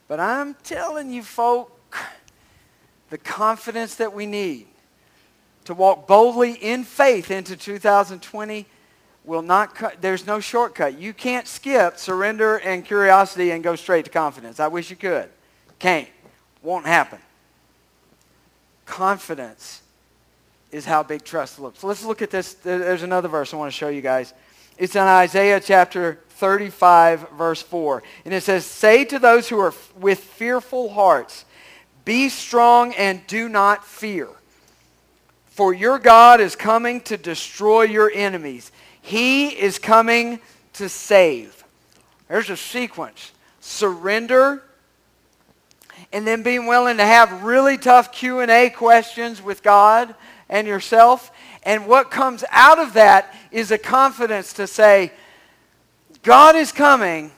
[0.09, 1.99] But I'm telling you, folk,
[3.11, 4.69] the confidence that we need
[5.67, 8.65] to walk boldly in faith into 2020
[9.25, 10.99] will not cut, there's no shortcut.
[10.99, 14.61] You can't skip surrender and curiosity and go straight to confidence.
[14.61, 15.29] I wish you could.
[15.79, 16.09] Can't.
[16.63, 17.19] Won't happen.
[18.87, 19.83] Confidence
[20.73, 21.83] is how big trust looks.
[21.83, 22.55] Let's look at this.
[22.55, 24.33] There's another verse I want to show you guys.
[24.79, 28.03] It's in Isaiah chapter 35, verse 4.
[28.25, 31.45] And it says, Say to those who are with fearful hearts,
[32.05, 34.29] Be strong and do not fear.
[35.47, 38.73] For your God is coming to destroy your enemies.
[39.11, 40.39] He is coming
[40.75, 41.65] to save.
[42.29, 43.33] There's a sequence.
[43.59, 44.63] Surrender,
[46.13, 50.15] and then being willing to have really tough Q&A questions with God
[50.49, 51.33] and yourself.
[51.65, 55.11] And what comes out of that is a confidence to say,
[56.23, 57.33] God is coming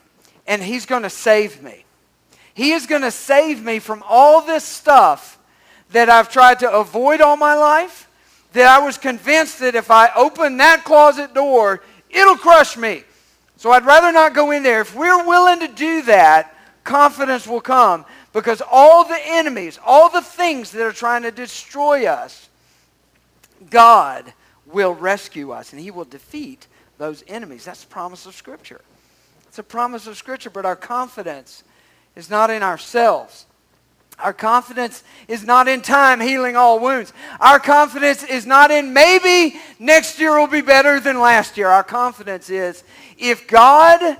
[0.46, 1.86] and he's going to save me.
[2.52, 5.38] He is going to save me from all this stuff
[5.92, 8.10] that I've tried to avoid all my life,
[8.52, 13.04] that I was convinced that if I open that closet door, it'll crush me.
[13.56, 14.80] So I'd rather not go in there.
[14.80, 20.22] If we're willing to do that, confidence will come because all the enemies, all the
[20.22, 22.48] things that are trying to destroy us,
[23.70, 24.32] God
[24.66, 26.66] will rescue us and he will defeat
[26.98, 27.64] those enemies.
[27.64, 28.80] That's the promise of Scripture.
[29.48, 31.62] It's a promise of Scripture, but our confidence
[32.16, 33.46] is not in ourselves.
[34.22, 37.12] Our confidence is not in time healing all wounds.
[37.40, 41.68] Our confidence is not in maybe next year will be better than last year.
[41.68, 42.84] Our confidence is
[43.18, 44.16] if God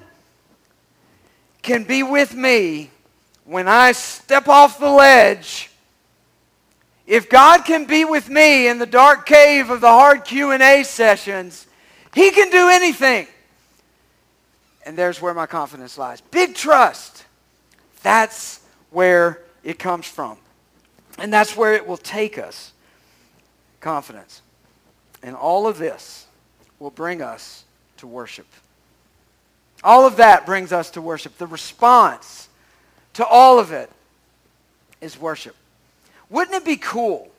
[1.62, 2.90] can be with me
[3.44, 5.70] when I step off the ledge,
[7.06, 11.66] if God can be with me in the dark cave of the hard Q&A sessions,
[12.14, 13.26] he can do anything.
[14.84, 16.20] And there's where my confidence lies.
[16.20, 17.24] Big trust.
[18.02, 18.60] That's
[18.90, 20.36] where it comes from.
[21.18, 22.72] And that's where it will take us.
[23.80, 24.42] Confidence.
[25.22, 26.26] And all of this
[26.78, 27.64] will bring us
[27.98, 28.46] to worship.
[29.84, 31.36] All of that brings us to worship.
[31.38, 32.48] The response
[33.14, 33.90] to all of it
[35.00, 35.56] is worship.
[36.30, 37.30] Wouldn't it be cool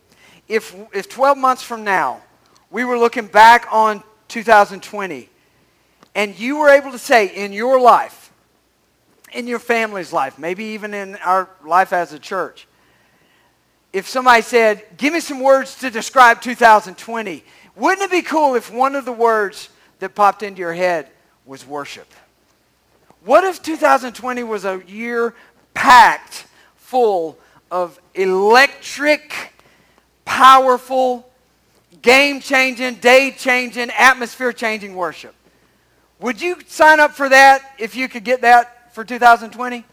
[0.47, 2.21] if, if 12 months from now
[2.69, 5.29] we were looking back on 2020
[6.15, 8.22] and you were able to say in your life,
[9.33, 12.67] in your family's life, maybe even in our life as a church,
[13.91, 17.43] if somebody said, give me some words to describe 2020,
[17.75, 19.69] wouldn't it be cool if one of the words
[19.99, 21.09] that popped into your head
[21.45, 22.11] was worship?
[23.23, 25.35] What if 2020 was a year
[25.73, 27.37] packed full
[27.71, 29.53] of electric,
[30.25, 31.29] powerful,
[32.03, 35.33] game changing, day changing, atmosphere changing worship.
[36.19, 39.83] Would you sign up for that if you could get that for 2020?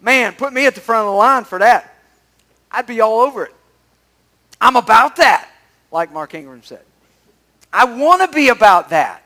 [0.00, 1.94] Man, put me at the front of the line for that.
[2.70, 3.54] I'd be all over it.
[4.60, 5.50] I'm about that,
[5.90, 6.82] like Mark Ingram said.
[7.72, 9.22] I want to be about that.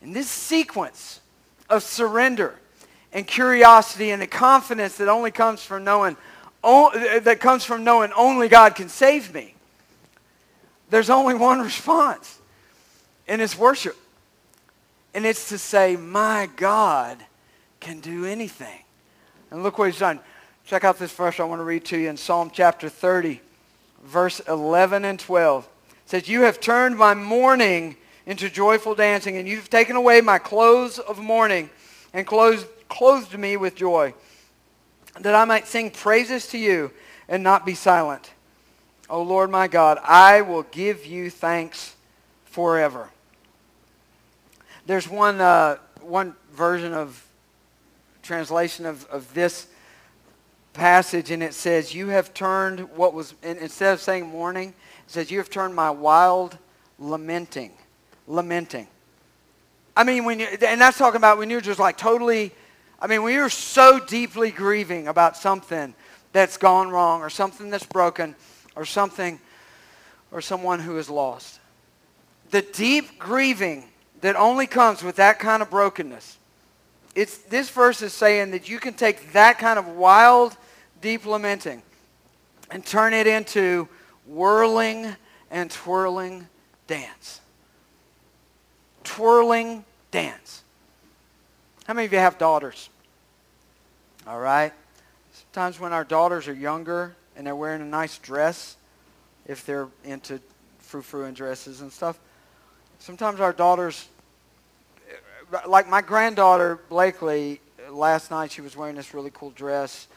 [0.00, 1.20] In this sequence
[1.68, 2.54] of surrender
[3.12, 6.16] and curiosity and the confidence that only comes from knowing
[6.62, 9.54] that comes from knowing only God can save me.
[10.90, 12.38] There's only one response,
[13.28, 13.96] and it's worship.
[15.14, 17.18] And it's to say, My God
[17.80, 18.80] can do anything.
[19.50, 20.20] And look what he's done.
[20.64, 23.40] Check out this verse I want to read to you in Psalm chapter 30,
[24.04, 25.64] verse 11 and 12.
[25.64, 27.96] It says, You have turned my mourning
[28.26, 31.70] into joyful dancing, and you've taken away my clothes of mourning
[32.12, 34.12] and clothed, clothed me with joy,
[35.20, 36.90] that I might sing praises to you
[37.28, 38.32] and not be silent.
[39.08, 41.94] O Lord my God, I will give you thanks
[42.44, 43.10] forever.
[44.86, 47.25] There's one, uh, one version of
[48.26, 49.68] translation of, of this
[50.72, 54.74] passage, and it says, You have turned what was, instead of saying mourning, it
[55.10, 56.58] says, You have turned my wild
[56.98, 57.72] lamenting.
[58.26, 58.88] Lamenting.
[59.96, 62.52] I mean, when you, and that's talking about when you're just like totally,
[63.00, 65.94] I mean, when you're so deeply grieving about something
[66.32, 68.34] that's gone wrong or something that's broken
[68.74, 69.40] or something
[70.30, 71.60] or someone who is lost.
[72.50, 73.88] The deep grieving
[74.20, 76.36] that only comes with that kind of brokenness.
[77.16, 80.54] It's, this verse is saying that you can take that kind of wild,
[81.00, 81.82] deep lamenting
[82.70, 83.88] and turn it into
[84.26, 85.16] whirling
[85.50, 86.46] and twirling
[86.86, 87.40] dance.
[89.02, 90.62] Twirling dance.
[91.86, 92.90] How many of you have daughters?
[94.26, 94.72] All right.
[95.32, 98.76] Sometimes when our daughters are younger and they're wearing a nice dress,
[99.46, 100.38] if they're into
[100.80, 102.18] frou-frou and dresses and stuff,
[102.98, 104.06] sometimes our daughters,
[105.66, 110.08] like my granddaughter Blakely, last night she was wearing this really cool dress,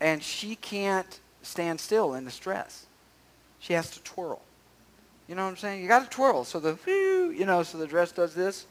[0.00, 2.86] and she can't stand still in this dress.
[3.58, 4.40] She has to twirl.
[5.28, 5.82] You know what I'm saying?
[5.82, 6.44] You got to twirl.
[6.44, 8.66] So the, you know, so the dress does this.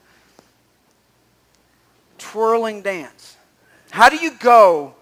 [2.17, 3.35] Twirling dance.
[3.91, 4.95] How do you go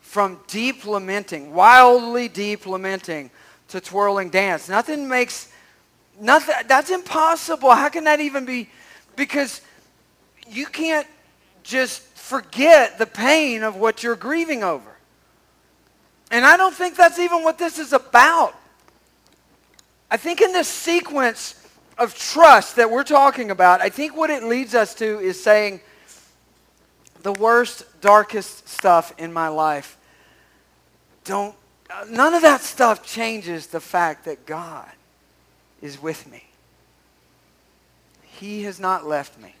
[0.00, 3.30] from deep lamenting, wildly deep lamenting,
[3.68, 4.68] to twirling dance?
[4.68, 5.52] Nothing makes,
[6.20, 7.70] nothing, that's impossible.
[7.70, 8.68] How can that even be?
[9.16, 9.62] Because
[10.50, 11.06] you can't
[11.62, 14.90] just forget the pain of what you're grieving over.
[16.30, 18.54] And I don't think that's even what this is about.
[20.10, 21.56] I think in this sequence
[21.98, 25.80] of trust that we're talking about, I think what it leads us to is saying
[27.22, 29.96] the worst, darkest stuff in my life,
[31.24, 31.54] don't,
[32.08, 34.88] none of that stuff changes the fact that God
[35.82, 36.44] is with me.
[38.22, 39.54] He has not left me.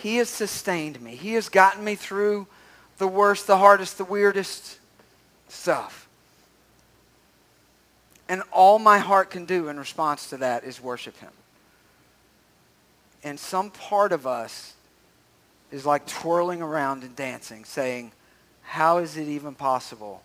[0.00, 1.14] He has sustained me.
[1.14, 2.46] He has gotten me through
[2.96, 4.78] the worst, the hardest, the weirdest
[5.48, 6.08] stuff.
[8.26, 11.32] And all my heart can do in response to that is worship him.
[13.22, 14.72] And some part of us
[15.70, 18.12] is like twirling around and dancing, saying,
[18.62, 20.22] how is it even possible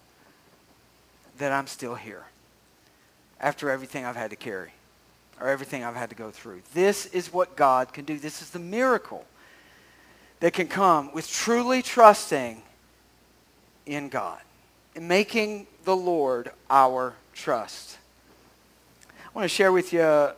[1.37, 2.23] that I'm still here
[3.41, 4.71] after everything I've had to carry
[5.41, 6.61] or everything I've had to go through?
[6.73, 8.17] This is what God can do.
[8.17, 9.25] This is the miracle
[10.39, 12.61] that can come with truly trusting
[13.85, 14.39] in God
[14.95, 17.97] and making the Lord our trust.
[19.07, 20.29] I want to share with you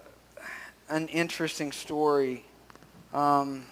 [0.89, 2.43] an interesting story.
[3.13, 3.65] Um,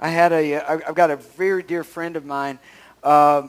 [0.00, 2.58] I had a, I've got a very dear friend of mine,
[3.02, 3.48] uh,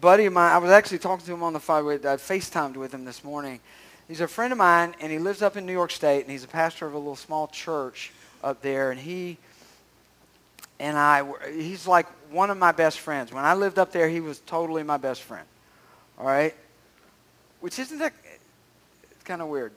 [0.00, 0.52] buddy of mine.
[0.52, 1.86] I was actually talking to him on the phone.
[1.86, 3.60] I FaceTimed with him this morning.
[4.08, 6.44] He's a friend of mine, and he lives up in New York State, and he's
[6.44, 8.12] a pastor of a little small church
[8.42, 8.90] up there.
[8.90, 9.38] And he
[10.78, 13.32] and I, he's like one of my best friends.
[13.32, 15.46] When I lived up there, he was totally my best friend.
[16.18, 16.54] All right,
[17.60, 18.12] which isn't that?
[19.10, 19.72] It's kind of weird.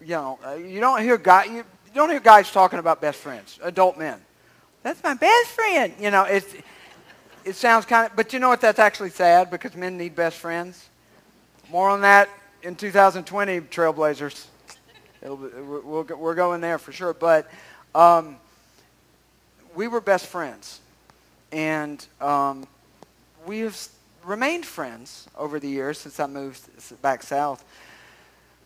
[0.00, 1.44] You know, uh, you don't hear guy.
[1.44, 4.20] You, you don't hear guys talking about best friends, adult men.
[4.82, 5.92] That's my best friend.
[6.00, 6.54] You know, it's,
[7.44, 8.60] it sounds kind of, but you know what?
[8.60, 10.88] That's actually sad because men need best friends.
[11.70, 12.28] More on that
[12.62, 14.46] in 2020, Trailblazers.
[15.22, 17.12] We'll, we're going there for sure.
[17.12, 17.50] But
[17.94, 18.36] um,
[19.74, 20.80] we were best friends.
[21.52, 22.66] And um,
[23.46, 23.76] we have
[24.24, 26.60] remained friends over the years since I moved
[27.02, 27.64] back south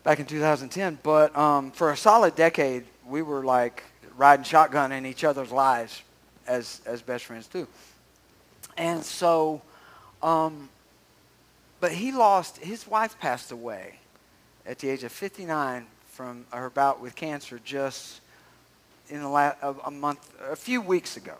[0.03, 0.99] back in 2010.
[1.03, 3.83] But um, for a solid decade, we were like
[4.15, 6.01] riding shotgun in each other's lives
[6.47, 7.67] as, as best friends too.
[8.77, 9.61] And so,
[10.23, 10.69] um,
[11.79, 13.99] but he lost, his wife passed away
[14.65, 15.85] at the age of 59
[16.17, 18.21] from her bout with cancer just
[19.09, 21.35] in the last, a, a month, a few weeks ago.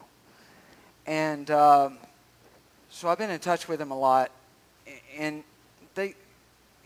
[1.08, 1.98] And um,
[2.92, 4.30] so I've been in touch with them a lot,
[5.18, 5.44] and
[5.96, 6.14] they,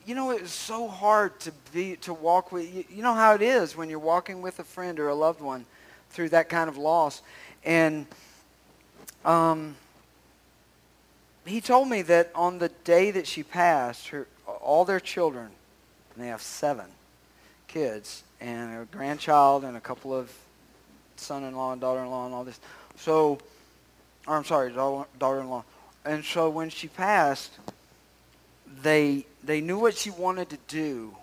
[0.06, 2.74] you know, it's so hard to be to walk with.
[2.74, 5.42] You, you know how it is when you're walking with a friend or a loved
[5.42, 5.66] one
[6.12, 7.22] through that kind of loss,
[7.66, 8.06] and
[9.26, 9.76] um,
[11.46, 15.50] he told me that on the day that she passed, her all their children,
[16.16, 16.86] and they have seven
[17.72, 20.32] kids, and a grandchild, and a couple of
[21.16, 22.60] son-in-law and daughter-in-law, and all this.
[22.98, 23.40] So,
[24.28, 25.64] or I'm sorry, daughter-in-law.
[26.06, 27.52] And so when she passed,
[28.82, 31.16] they they knew what she wanted to do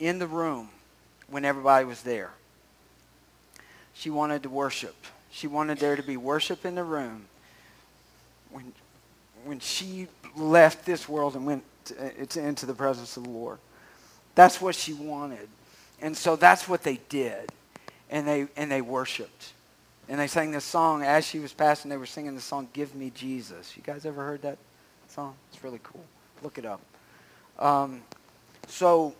[0.00, 0.68] in the room
[1.28, 2.30] when everybody was there.
[3.94, 4.94] She wanted to worship.
[5.30, 7.26] She wanted there to be worship in the room.
[8.50, 8.72] When
[9.44, 13.58] when she left this world and went to, into the presence of the Lord.
[14.34, 15.48] That's what she wanted.
[16.00, 17.50] And so that's what they did.
[18.10, 19.52] And they and they worshiped.
[20.08, 21.90] And they sang this song as she was passing.
[21.90, 24.58] They were singing the song "Give Me Jesus." You guys ever heard that
[25.08, 25.34] song?
[25.52, 26.04] It's really cool.
[26.42, 26.80] Look it up.
[27.58, 28.02] Um,
[28.68, 29.14] so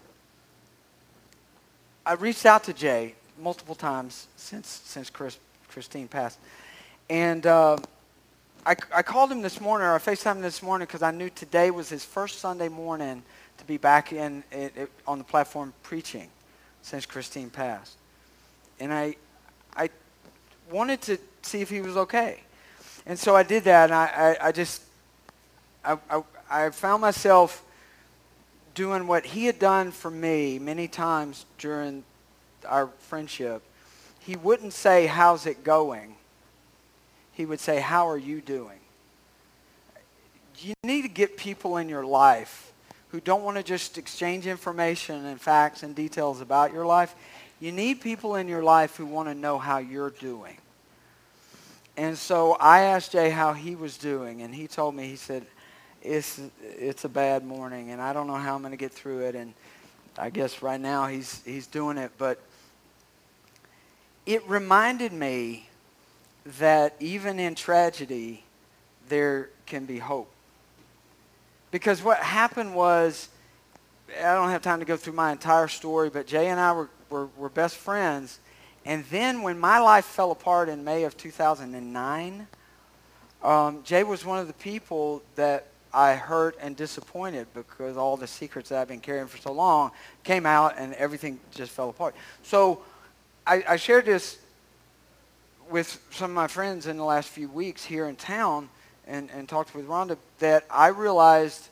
[2.06, 6.38] I reached out to Jay multiple times since since Chris, Christine passed,
[7.10, 7.76] and uh,
[8.64, 11.28] I, I called him this morning, or I FaceTimed him this morning because I knew
[11.28, 13.22] today was his first Sunday morning
[13.58, 14.42] to be back in
[15.06, 16.30] on the platform preaching
[16.82, 17.96] since Christine passed,
[18.80, 19.16] and I
[19.76, 19.90] I
[20.70, 22.42] wanted to see if he was okay.
[23.06, 24.82] And so I did that, and I, I, I just,
[25.82, 27.64] I, I, I found myself
[28.74, 32.04] doing what he had done for me many times during
[32.66, 33.62] our friendship.
[34.20, 36.16] He wouldn't say, how's it going?
[37.32, 38.78] He would say, how are you doing?
[40.58, 42.72] You need to get people in your life
[43.10, 47.14] who don't want to just exchange information and facts and details about your life.
[47.60, 50.56] You need people in your life who want to know how you're doing.
[51.96, 55.44] And so I asked Jay how he was doing, and he told me, he said,
[56.00, 59.26] it's, it's a bad morning, and I don't know how I'm going to get through
[59.26, 59.34] it.
[59.34, 59.52] And
[60.16, 62.12] I guess right now he's, he's doing it.
[62.18, 62.40] But
[64.26, 65.68] it reminded me
[66.58, 68.44] that even in tragedy,
[69.08, 70.30] there can be hope.
[71.70, 73.28] Because what happened was,
[74.18, 76.88] I don't have time to go through my entire story, but Jay and I were
[77.10, 78.40] were, were best friends.
[78.84, 82.46] And then when my life fell apart in May of 2009,
[83.42, 88.26] um, Jay was one of the people that I hurt and disappointed because all the
[88.26, 89.90] secrets that I've been carrying for so long
[90.24, 92.14] came out and everything just fell apart.
[92.42, 92.82] So
[93.46, 94.38] I, I shared this
[95.70, 98.68] with some of my friends in the last few weeks here in town
[99.08, 101.68] and, and talked with Rhonda that I realized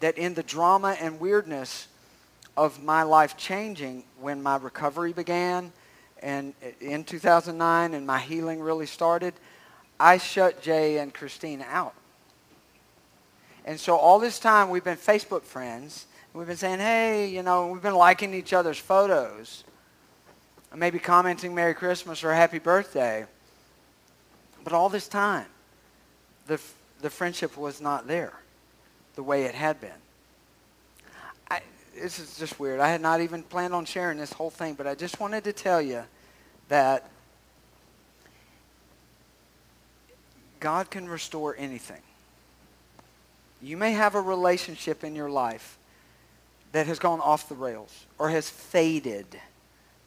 [0.00, 1.86] that in the drama and weirdness
[2.56, 5.72] of my life changing when my recovery began
[6.22, 9.34] and uh, in 2009 and my healing really started,
[9.98, 11.94] I shut Jay and Christine out.
[13.64, 16.06] And so all this time we've been Facebook friends.
[16.32, 19.64] We've been saying, hey, you know, we've been liking each other's photos.
[20.74, 23.26] Maybe commenting Merry Christmas or Happy Birthday.
[24.62, 25.46] But all this time,
[26.46, 26.60] the,
[27.00, 28.32] the friendship was not there
[29.14, 29.90] the way it had been
[32.00, 32.80] this is just weird.
[32.80, 35.52] I had not even planned on sharing this whole thing, but I just wanted to
[35.52, 36.02] tell you
[36.68, 37.08] that
[40.58, 42.00] God can restore anything.
[43.62, 45.78] You may have a relationship in your life
[46.72, 49.26] that has gone off the rails or has faded.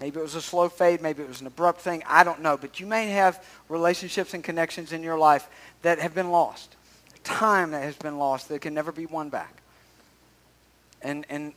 [0.04, 2.58] Maybe it was a slow fade, maybe it was an abrupt thing, I don't know.
[2.58, 5.48] But you may have relationships and connections in your life
[5.82, 6.76] that have been lost,
[7.24, 9.62] time that has been lost that can never be won back.
[11.02, 11.54] And, and,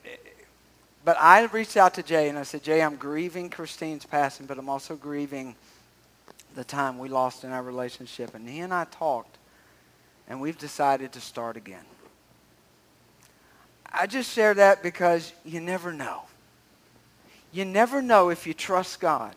[1.04, 4.58] but I reached out to Jay and I said, Jay, I'm grieving Christine's passing, but
[4.58, 5.56] I'm also grieving
[6.54, 8.36] the time we lost in our relationship.
[8.36, 9.38] And he and I talked,
[10.28, 11.84] and we've decided to start again.
[13.92, 16.22] I just share that because you never know.
[17.56, 19.34] You never know if you trust God.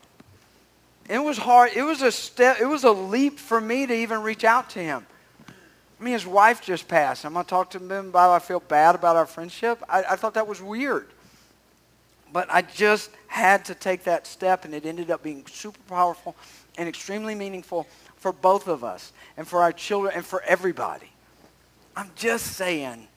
[1.08, 1.70] It was hard.
[1.74, 2.58] It was a step.
[2.60, 5.06] It was a leap for me to even reach out to him.
[5.48, 7.24] I mean, his wife just passed.
[7.24, 9.82] I'm going to talk to him about I feel bad about our friendship.
[9.88, 11.06] I, I thought that was weird.
[12.30, 16.36] But I just had to take that step, and it ended up being super powerful
[16.76, 21.10] and extremely meaningful for both of us and for our children and for everybody.
[21.96, 23.08] I'm just saying,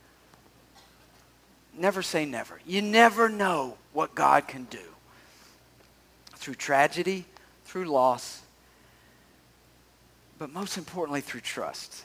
[1.78, 2.62] never say never.
[2.66, 4.93] You never know what God can do
[6.44, 7.26] through tragedy,
[7.66, 8.42] through loss,
[10.38, 12.04] but most importantly, through trust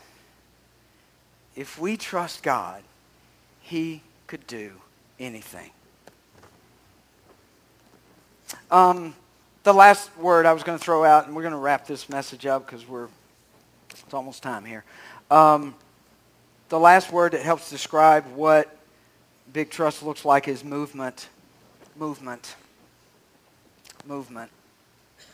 [1.58, 2.84] if we trust God,
[3.60, 4.70] he could do
[5.18, 5.70] anything.
[8.70, 9.16] Um,
[9.64, 12.08] the last word I was going to throw out, and we're going to wrap this
[12.08, 13.08] message up because we're
[13.90, 14.84] it's almost time here.
[15.32, 15.74] Um,
[16.68, 18.76] the last word that helps describe what
[19.52, 21.28] big trust looks like is movement.
[21.96, 22.54] Movement.
[24.08, 24.50] Movement.
[25.18, 25.24] I'm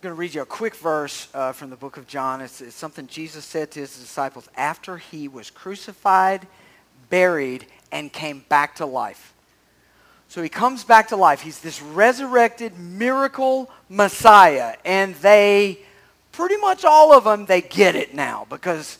[0.00, 2.40] going to read you a quick verse uh, from the book of John.
[2.40, 6.46] It's, it's something Jesus said to his disciples after he was crucified,
[7.10, 9.34] buried, and came back to life.
[10.28, 11.40] So he comes back to life.
[11.40, 14.76] He's this resurrected miracle Messiah.
[14.84, 15.80] And they,
[16.30, 18.98] pretty much all of them, they get it now because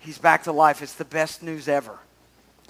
[0.00, 0.82] he's back to life.
[0.82, 1.96] It's the best news ever.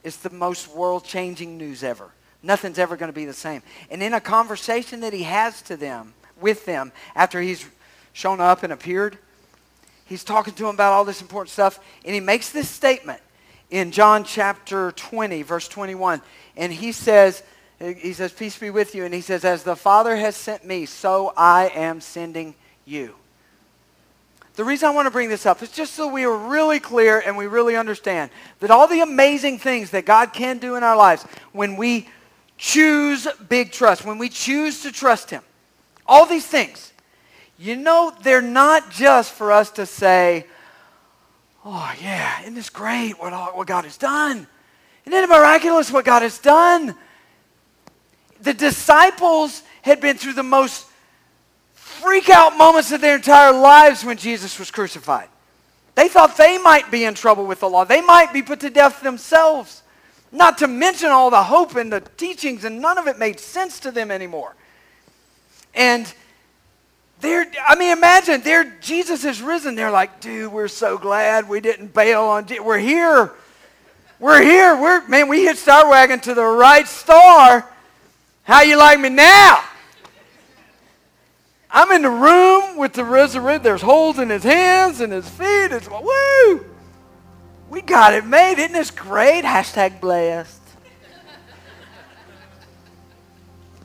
[0.05, 2.11] It's the most world changing news ever.
[2.43, 3.63] Nothing's ever going to be the same.
[3.91, 7.67] And in a conversation that he has to them, with them, after he's
[8.13, 9.19] shown up and appeared,
[10.05, 11.81] he's talking to them about all this important stuff.
[12.05, 13.21] And he makes this statement
[13.71, 16.23] in John chapter 20, verse 21.
[16.57, 17.43] And he says,
[17.79, 19.05] he says, Peace be with you.
[19.05, 23.15] And he says, As the Father has sent me, so I am sending you.
[24.55, 27.23] The reason I want to bring this up is just so we are really clear
[27.25, 28.31] and we really understand
[28.61, 32.09] that all the amazing things that God can do in our lives when we
[32.57, 35.43] choose big trust, when we choose to trust Him,
[36.07, 36.93] all these things,
[37.59, 40.47] you know, they're not just for us to say,
[41.65, 44.47] oh, yeah, isn't this great what, what God has done?
[45.05, 46.95] Isn't it miraculous what God has done?
[48.41, 50.87] the disciples had been through the most
[51.75, 55.29] freak out moments of their entire lives when Jesus was crucified.
[55.95, 57.85] They thought they might be in trouble with the law.
[57.85, 59.83] They might be put to death themselves.
[60.33, 63.81] Not to mention all the hope and the teachings, and none of it made sense
[63.81, 64.55] to them anymore.
[65.75, 66.13] And
[67.21, 69.75] they're, I mean, imagine, they're, Jesus has risen.
[69.75, 73.33] They're like, dude, we're so glad we didn't bail on, we're here.
[74.19, 74.75] We're here.
[74.81, 77.69] We're, man, we hit Star Wagon to the right star
[78.47, 79.61] how you like me now?
[81.69, 83.65] I'm in the room with the resurrected.
[83.65, 85.73] There's holes in his hands and his feet.
[85.73, 86.65] It's woo!
[87.69, 88.59] We got it made.
[88.59, 89.45] Isn't this great?
[89.45, 90.61] Hashtag blessed.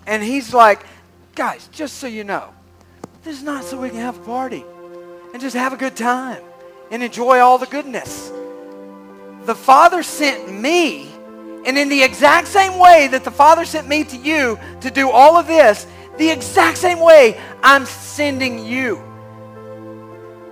[0.05, 0.86] and he's like,
[1.36, 2.53] guys, just so you know,
[3.23, 4.65] this is not so we can have a party
[5.34, 6.43] and just have a good time
[6.91, 8.32] and enjoy all the goodness.
[9.45, 11.09] The Father sent me
[11.65, 15.09] and in the exact same way that the Father sent me to you to do
[15.09, 19.11] all of this, the exact same way I'm sending you.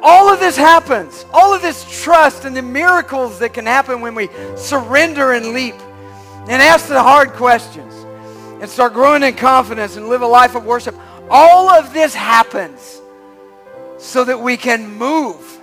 [0.01, 1.25] All of this happens.
[1.33, 5.75] All of this trust and the miracles that can happen when we surrender and leap
[6.47, 7.93] and ask the hard questions
[8.61, 10.95] and start growing in confidence and live a life of worship.
[11.29, 13.01] All of this happens
[13.97, 15.59] so that we can move,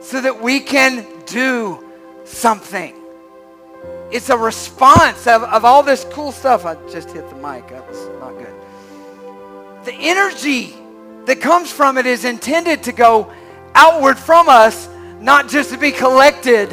[0.00, 1.84] so that we can do
[2.24, 2.94] something.
[4.10, 6.64] It's a response of, of all this cool stuff.
[6.64, 7.68] I just hit the mic.
[7.68, 8.54] That was not good.
[9.84, 10.74] The energy
[11.28, 13.30] that comes from it is intended to go
[13.74, 14.88] outward from us,
[15.20, 16.72] not just to be collected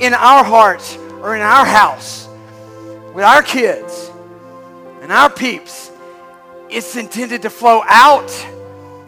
[0.00, 2.28] in our hearts or in our house
[3.14, 4.10] with our kids
[5.02, 5.92] and our peeps.
[6.68, 8.28] It's intended to flow out.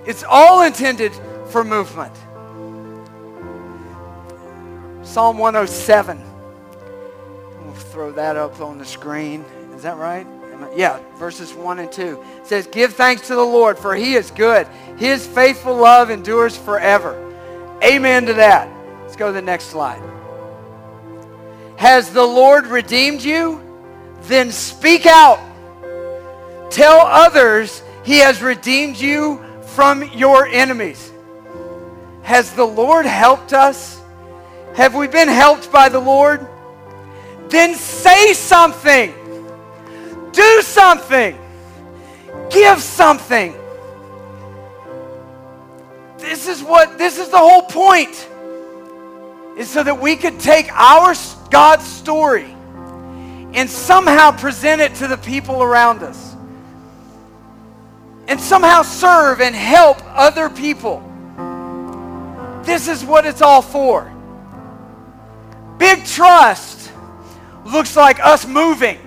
[0.07, 1.12] It's all intended
[1.49, 2.14] for movement.
[5.05, 6.22] Psalm 107
[7.64, 9.45] We'll throw that up on the screen.
[9.74, 10.26] Is that right?
[10.76, 12.22] Yeah, verses 1 and 2.
[12.38, 14.66] It says, Give thanks to the Lord, for he is good.
[14.96, 17.20] His faithful love endures forever.
[17.82, 18.68] Amen to that.
[19.02, 20.02] Let's go to the next slide.
[21.76, 23.61] Has the Lord redeemed you?
[24.22, 25.40] Then speak out.
[26.70, 29.42] Tell others he has redeemed you
[29.74, 31.12] from your enemies.
[32.22, 34.00] Has the Lord helped us?
[34.74, 36.48] Have we been helped by the Lord?
[37.55, 39.14] then say something.
[40.35, 41.39] Do something.
[42.51, 43.55] Give something.
[46.18, 48.28] This is what, this is the whole point.
[49.57, 51.14] Is so that we could take our
[51.51, 52.55] God's story
[53.55, 56.35] and somehow present it to the people around us.
[58.26, 61.01] And somehow serve and help other people.
[62.64, 64.11] This is what it's all for.
[65.78, 66.91] Big trust
[67.64, 68.99] looks like us moving.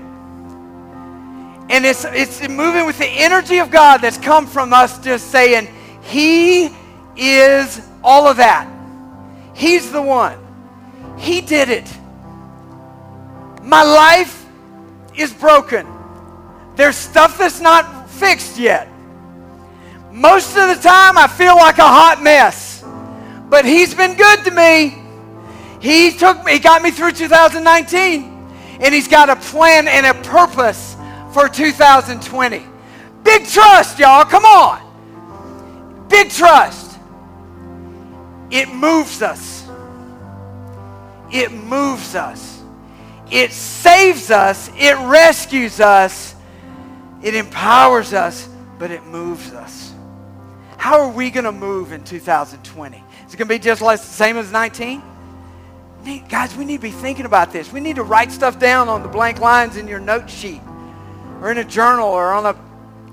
[1.69, 5.67] And it's, it's moving with the energy of God that's come from us just saying,
[6.01, 6.69] He
[7.15, 8.71] is all of that.
[9.53, 10.37] He's the one.
[11.17, 11.91] He did it.
[13.63, 14.45] My life
[15.15, 15.85] is broken.
[16.75, 18.87] There's stuff that's not fixed yet.
[20.11, 22.83] Most of the time, I feel like a hot mess.
[23.49, 25.03] But He's been good to me.
[25.81, 28.33] He took me, He got me through 2019
[28.79, 30.86] and He's got a plan and a purpose
[31.37, 32.65] for 2020.
[33.21, 34.25] Big trust, y'all.
[34.25, 36.07] Come on.
[36.09, 36.97] Big trust.
[38.49, 39.69] It moves us.
[41.31, 42.63] it moves us.
[43.29, 44.71] It saves us.
[44.77, 46.33] It rescues us.
[47.21, 49.93] It empowers us, but it moves us.
[50.77, 52.97] How are we going to move in 2020?
[53.27, 55.03] Is it going to be just like the same as 19?
[56.29, 57.71] guys, we need to be thinking about this.
[57.71, 60.61] We need to write stuff down on the blank lines in your note sheet
[61.41, 62.55] or in a journal or on a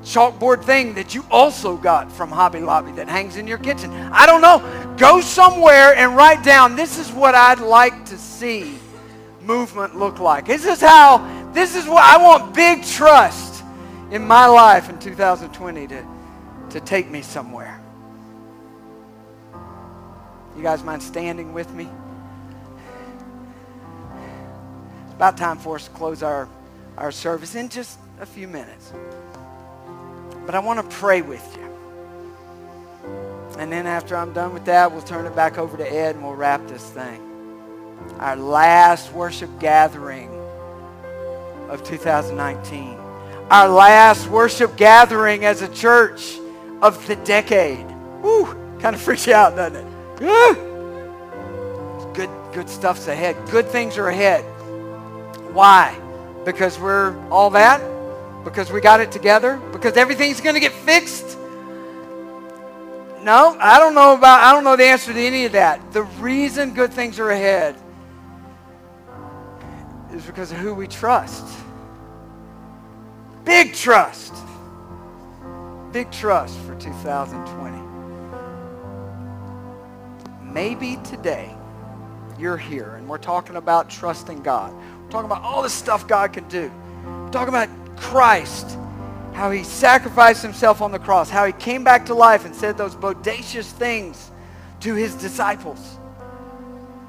[0.04, 3.90] chalkboard thing that you also got from Hobby Lobby that hangs in your kitchen.
[3.92, 4.94] I don't know.
[4.98, 8.78] Go somewhere and write down, this is what I'd like to see
[9.40, 10.46] movement look like.
[10.46, 13.64] This is how, this is what I want big trust
[14.10, 16.06] in my life in 2020 to,
[16.70, 17.80] to take me somewhere.
[20.56, 21.88] You guys mind standing with me?
[25.04, 26.48] It's about time for us to close our,
[26.96, 28.92] our service in just a few minutes.
[30.46, 31.64] But I want to pray with you.
[33.58, 36.24] And then after I'm done with that, we'll turn it back over to Ed and
[36.24, 37.20] we'll wrap this thing.
[38.18, 40.28] Our last worship gathering
[41.68, 42.98] of 2019.
[43.50, 46.38] Our last worship gathering as a church
[46.82, 47.86] of the decade.
[48.22, 48.46] Woo!
[48.80, 49.86] Kind of freaks you out, doesn't it?
[52.14, 53.36] Good, good stuff's ahead.
[53.50, 54.44] Good things are ahead.
[55.52, 55.98] Why?
[56.44, 57.80] Because we're all that?
[58.44, 59.56] Because we got it together?
[59.72, 61.38] Because everything's going to get fixed?
[63.22, 65.92] No, I don't know about I don't know the answer to any of that.
[65.92, 67.74] The reason good things are ahead
[70.12, 71.46] is because of who we trust.
[73.46, 74.34] Big trust.
[75.90, 77.78] Big trust for 2020.
[80.42, 81.54] Maybe today
[82.38, 84.74] you're here and we're talking about trusting God.
[84.74, 86.70] We're talking about all the stuff God can do.
[87.04, 88.76] We're talking about Christ,
[89.32, 92.76] how he sacrificed himself on the cross, how he came back to life and said
[92.78, 94.30] those bodacious things
[94.80, 95.98] to his disciples.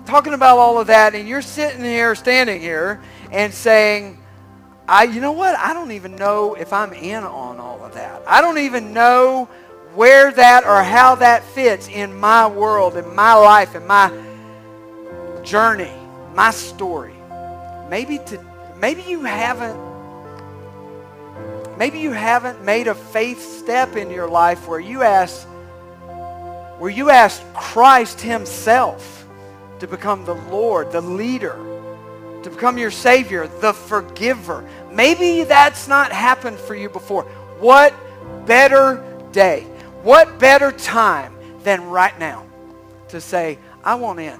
[0.05, 4.19] Talking about all of that, and you're sitting here, standing here, and saying,
[4.87, 5.57] I, you know what?
[5.57, 8.21] I don't even know if I'm in on all of that.
[8.27, 9.49] I don't even know
[9.95, 14.11] where that or how that fits in my world, in my life, in my
[15.43, 15.93] journey,
[16.35, 17.13] my story.
[17.89, 18.45] Maybe to
[18.77, 19.79] maybe you haven't
[21.77, 25.47] Maybe you haven't made a faith step in your life where you ask
[26.79, 29.25] where you ask Christ himself
[29.79, 31.55] to become the Lord, the leader,
[32.43, 34.67] to become your savior, the forgiver.
[34.91, 37.23] Maybe that's not happened for you before.
[37.59, 37.93] What
[38.45, 39.61] better day?
[40.03, 42.45] What better time than right now
[43.09, 44.39] to say, I want in.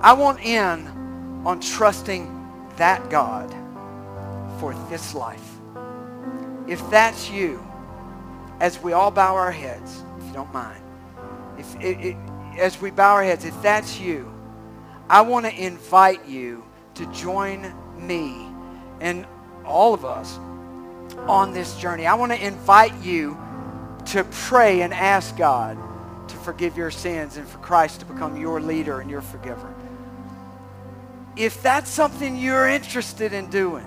[0.00, 0.86] I want in
[1.46, 2.34] on trusting
[2.76, 3.50] that God
[4.58, 5.47] for this life
[6.68, 7.66] if that's you,
[8.60, 10.82] as we all bow our heads, if you don't mind,
[11.58, 12.16] if it, it,
[12.58, 14.32] as we bow our heads, if that's you,
[15.08, 16.64] I want to invite you
[16.94, 18.46] to join me
[19.00, 19.26] and
[19.64, 20.38] all of us
[21.26, 22.06] on this journey.
[22.06, 23.38] I want to invite you
[24.06, 25.78] to pray and ask God
[26.28, 29.74] to forgive your sins and for Christ to become your leader and your forgiver.
[31.36, 33.86] If that's something you're interested in doing,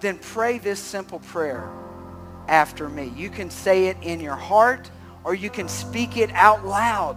[0.00, 1.68] then pray this simple prayer
[2.48, 3.12] after me.
[3.16, 4.90] You can say it in your heart
[5.24, 7.16] or you can speak it out loud.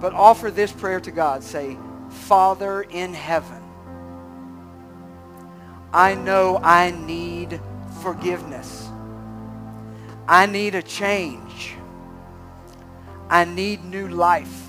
[0.00, 1.44] But offer this prayer to God.
[1.44, 1.76] Say,
[2.10, 3.62] Father in heaven,
[5.92, 7.60] I know I need
[8.02, 8.88] forgiveness.
[10.26, 11.74] I need a change.
[13.28, 14.68] I need new life.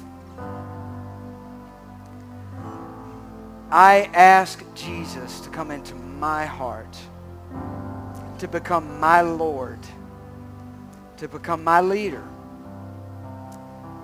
[3.71, 6.02] I ask Jesus to come into my
[6.45, 6.97] heart,
[8.39, 9.79] to become my Lord,
[11.17, 12.23] to become my leader,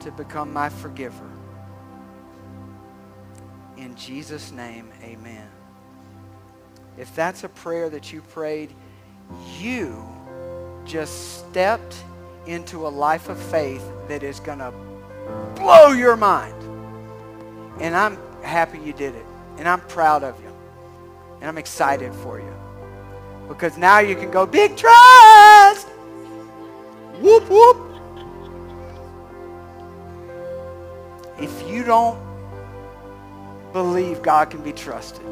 [0.01, 1.29] to become my forgiver.
[3.77, 5.47] In Jesus' name, amen.
[6.97, 8.73] If that's a prayer that you prayed,
[9.59, 10.05] you
[10.85, 11.95] just stepped
[12.45, 14.73] into a life of faith that is going to
[15.55, 16.55] blow your mind.
[17.79, 19.25] And I'm happy you did it.
[19.57, 20.48] And I'm proud of you.
[21.39, 22.53] And I'm excited for you.
[23.47, 25.87] Because now you can go, big trust!
[27.19, 27.85] Whoop, whoop.
[31.39, 32.19] If you don't
[33.73, 35.25] believe God can be trusted,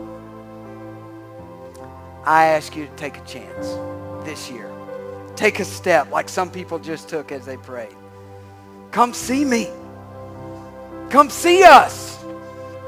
[2.26, 3.78] I ask you to take a chance
[4.26, 4.70] this year.
[5.36, 7.96] Take a step like some people just took as they prayed.
[8.92, 9.70] Come see me.
[11.10, 12.18] Come see us.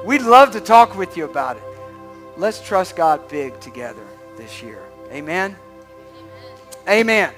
[0.05, 1.63] We'd love to talk with you about it.
[2.39, 4.05] Let's trust God big together
[4.37, 4.81] this year.
[5.11, 5.57] Amen.
[6.87, 7.33] Amen.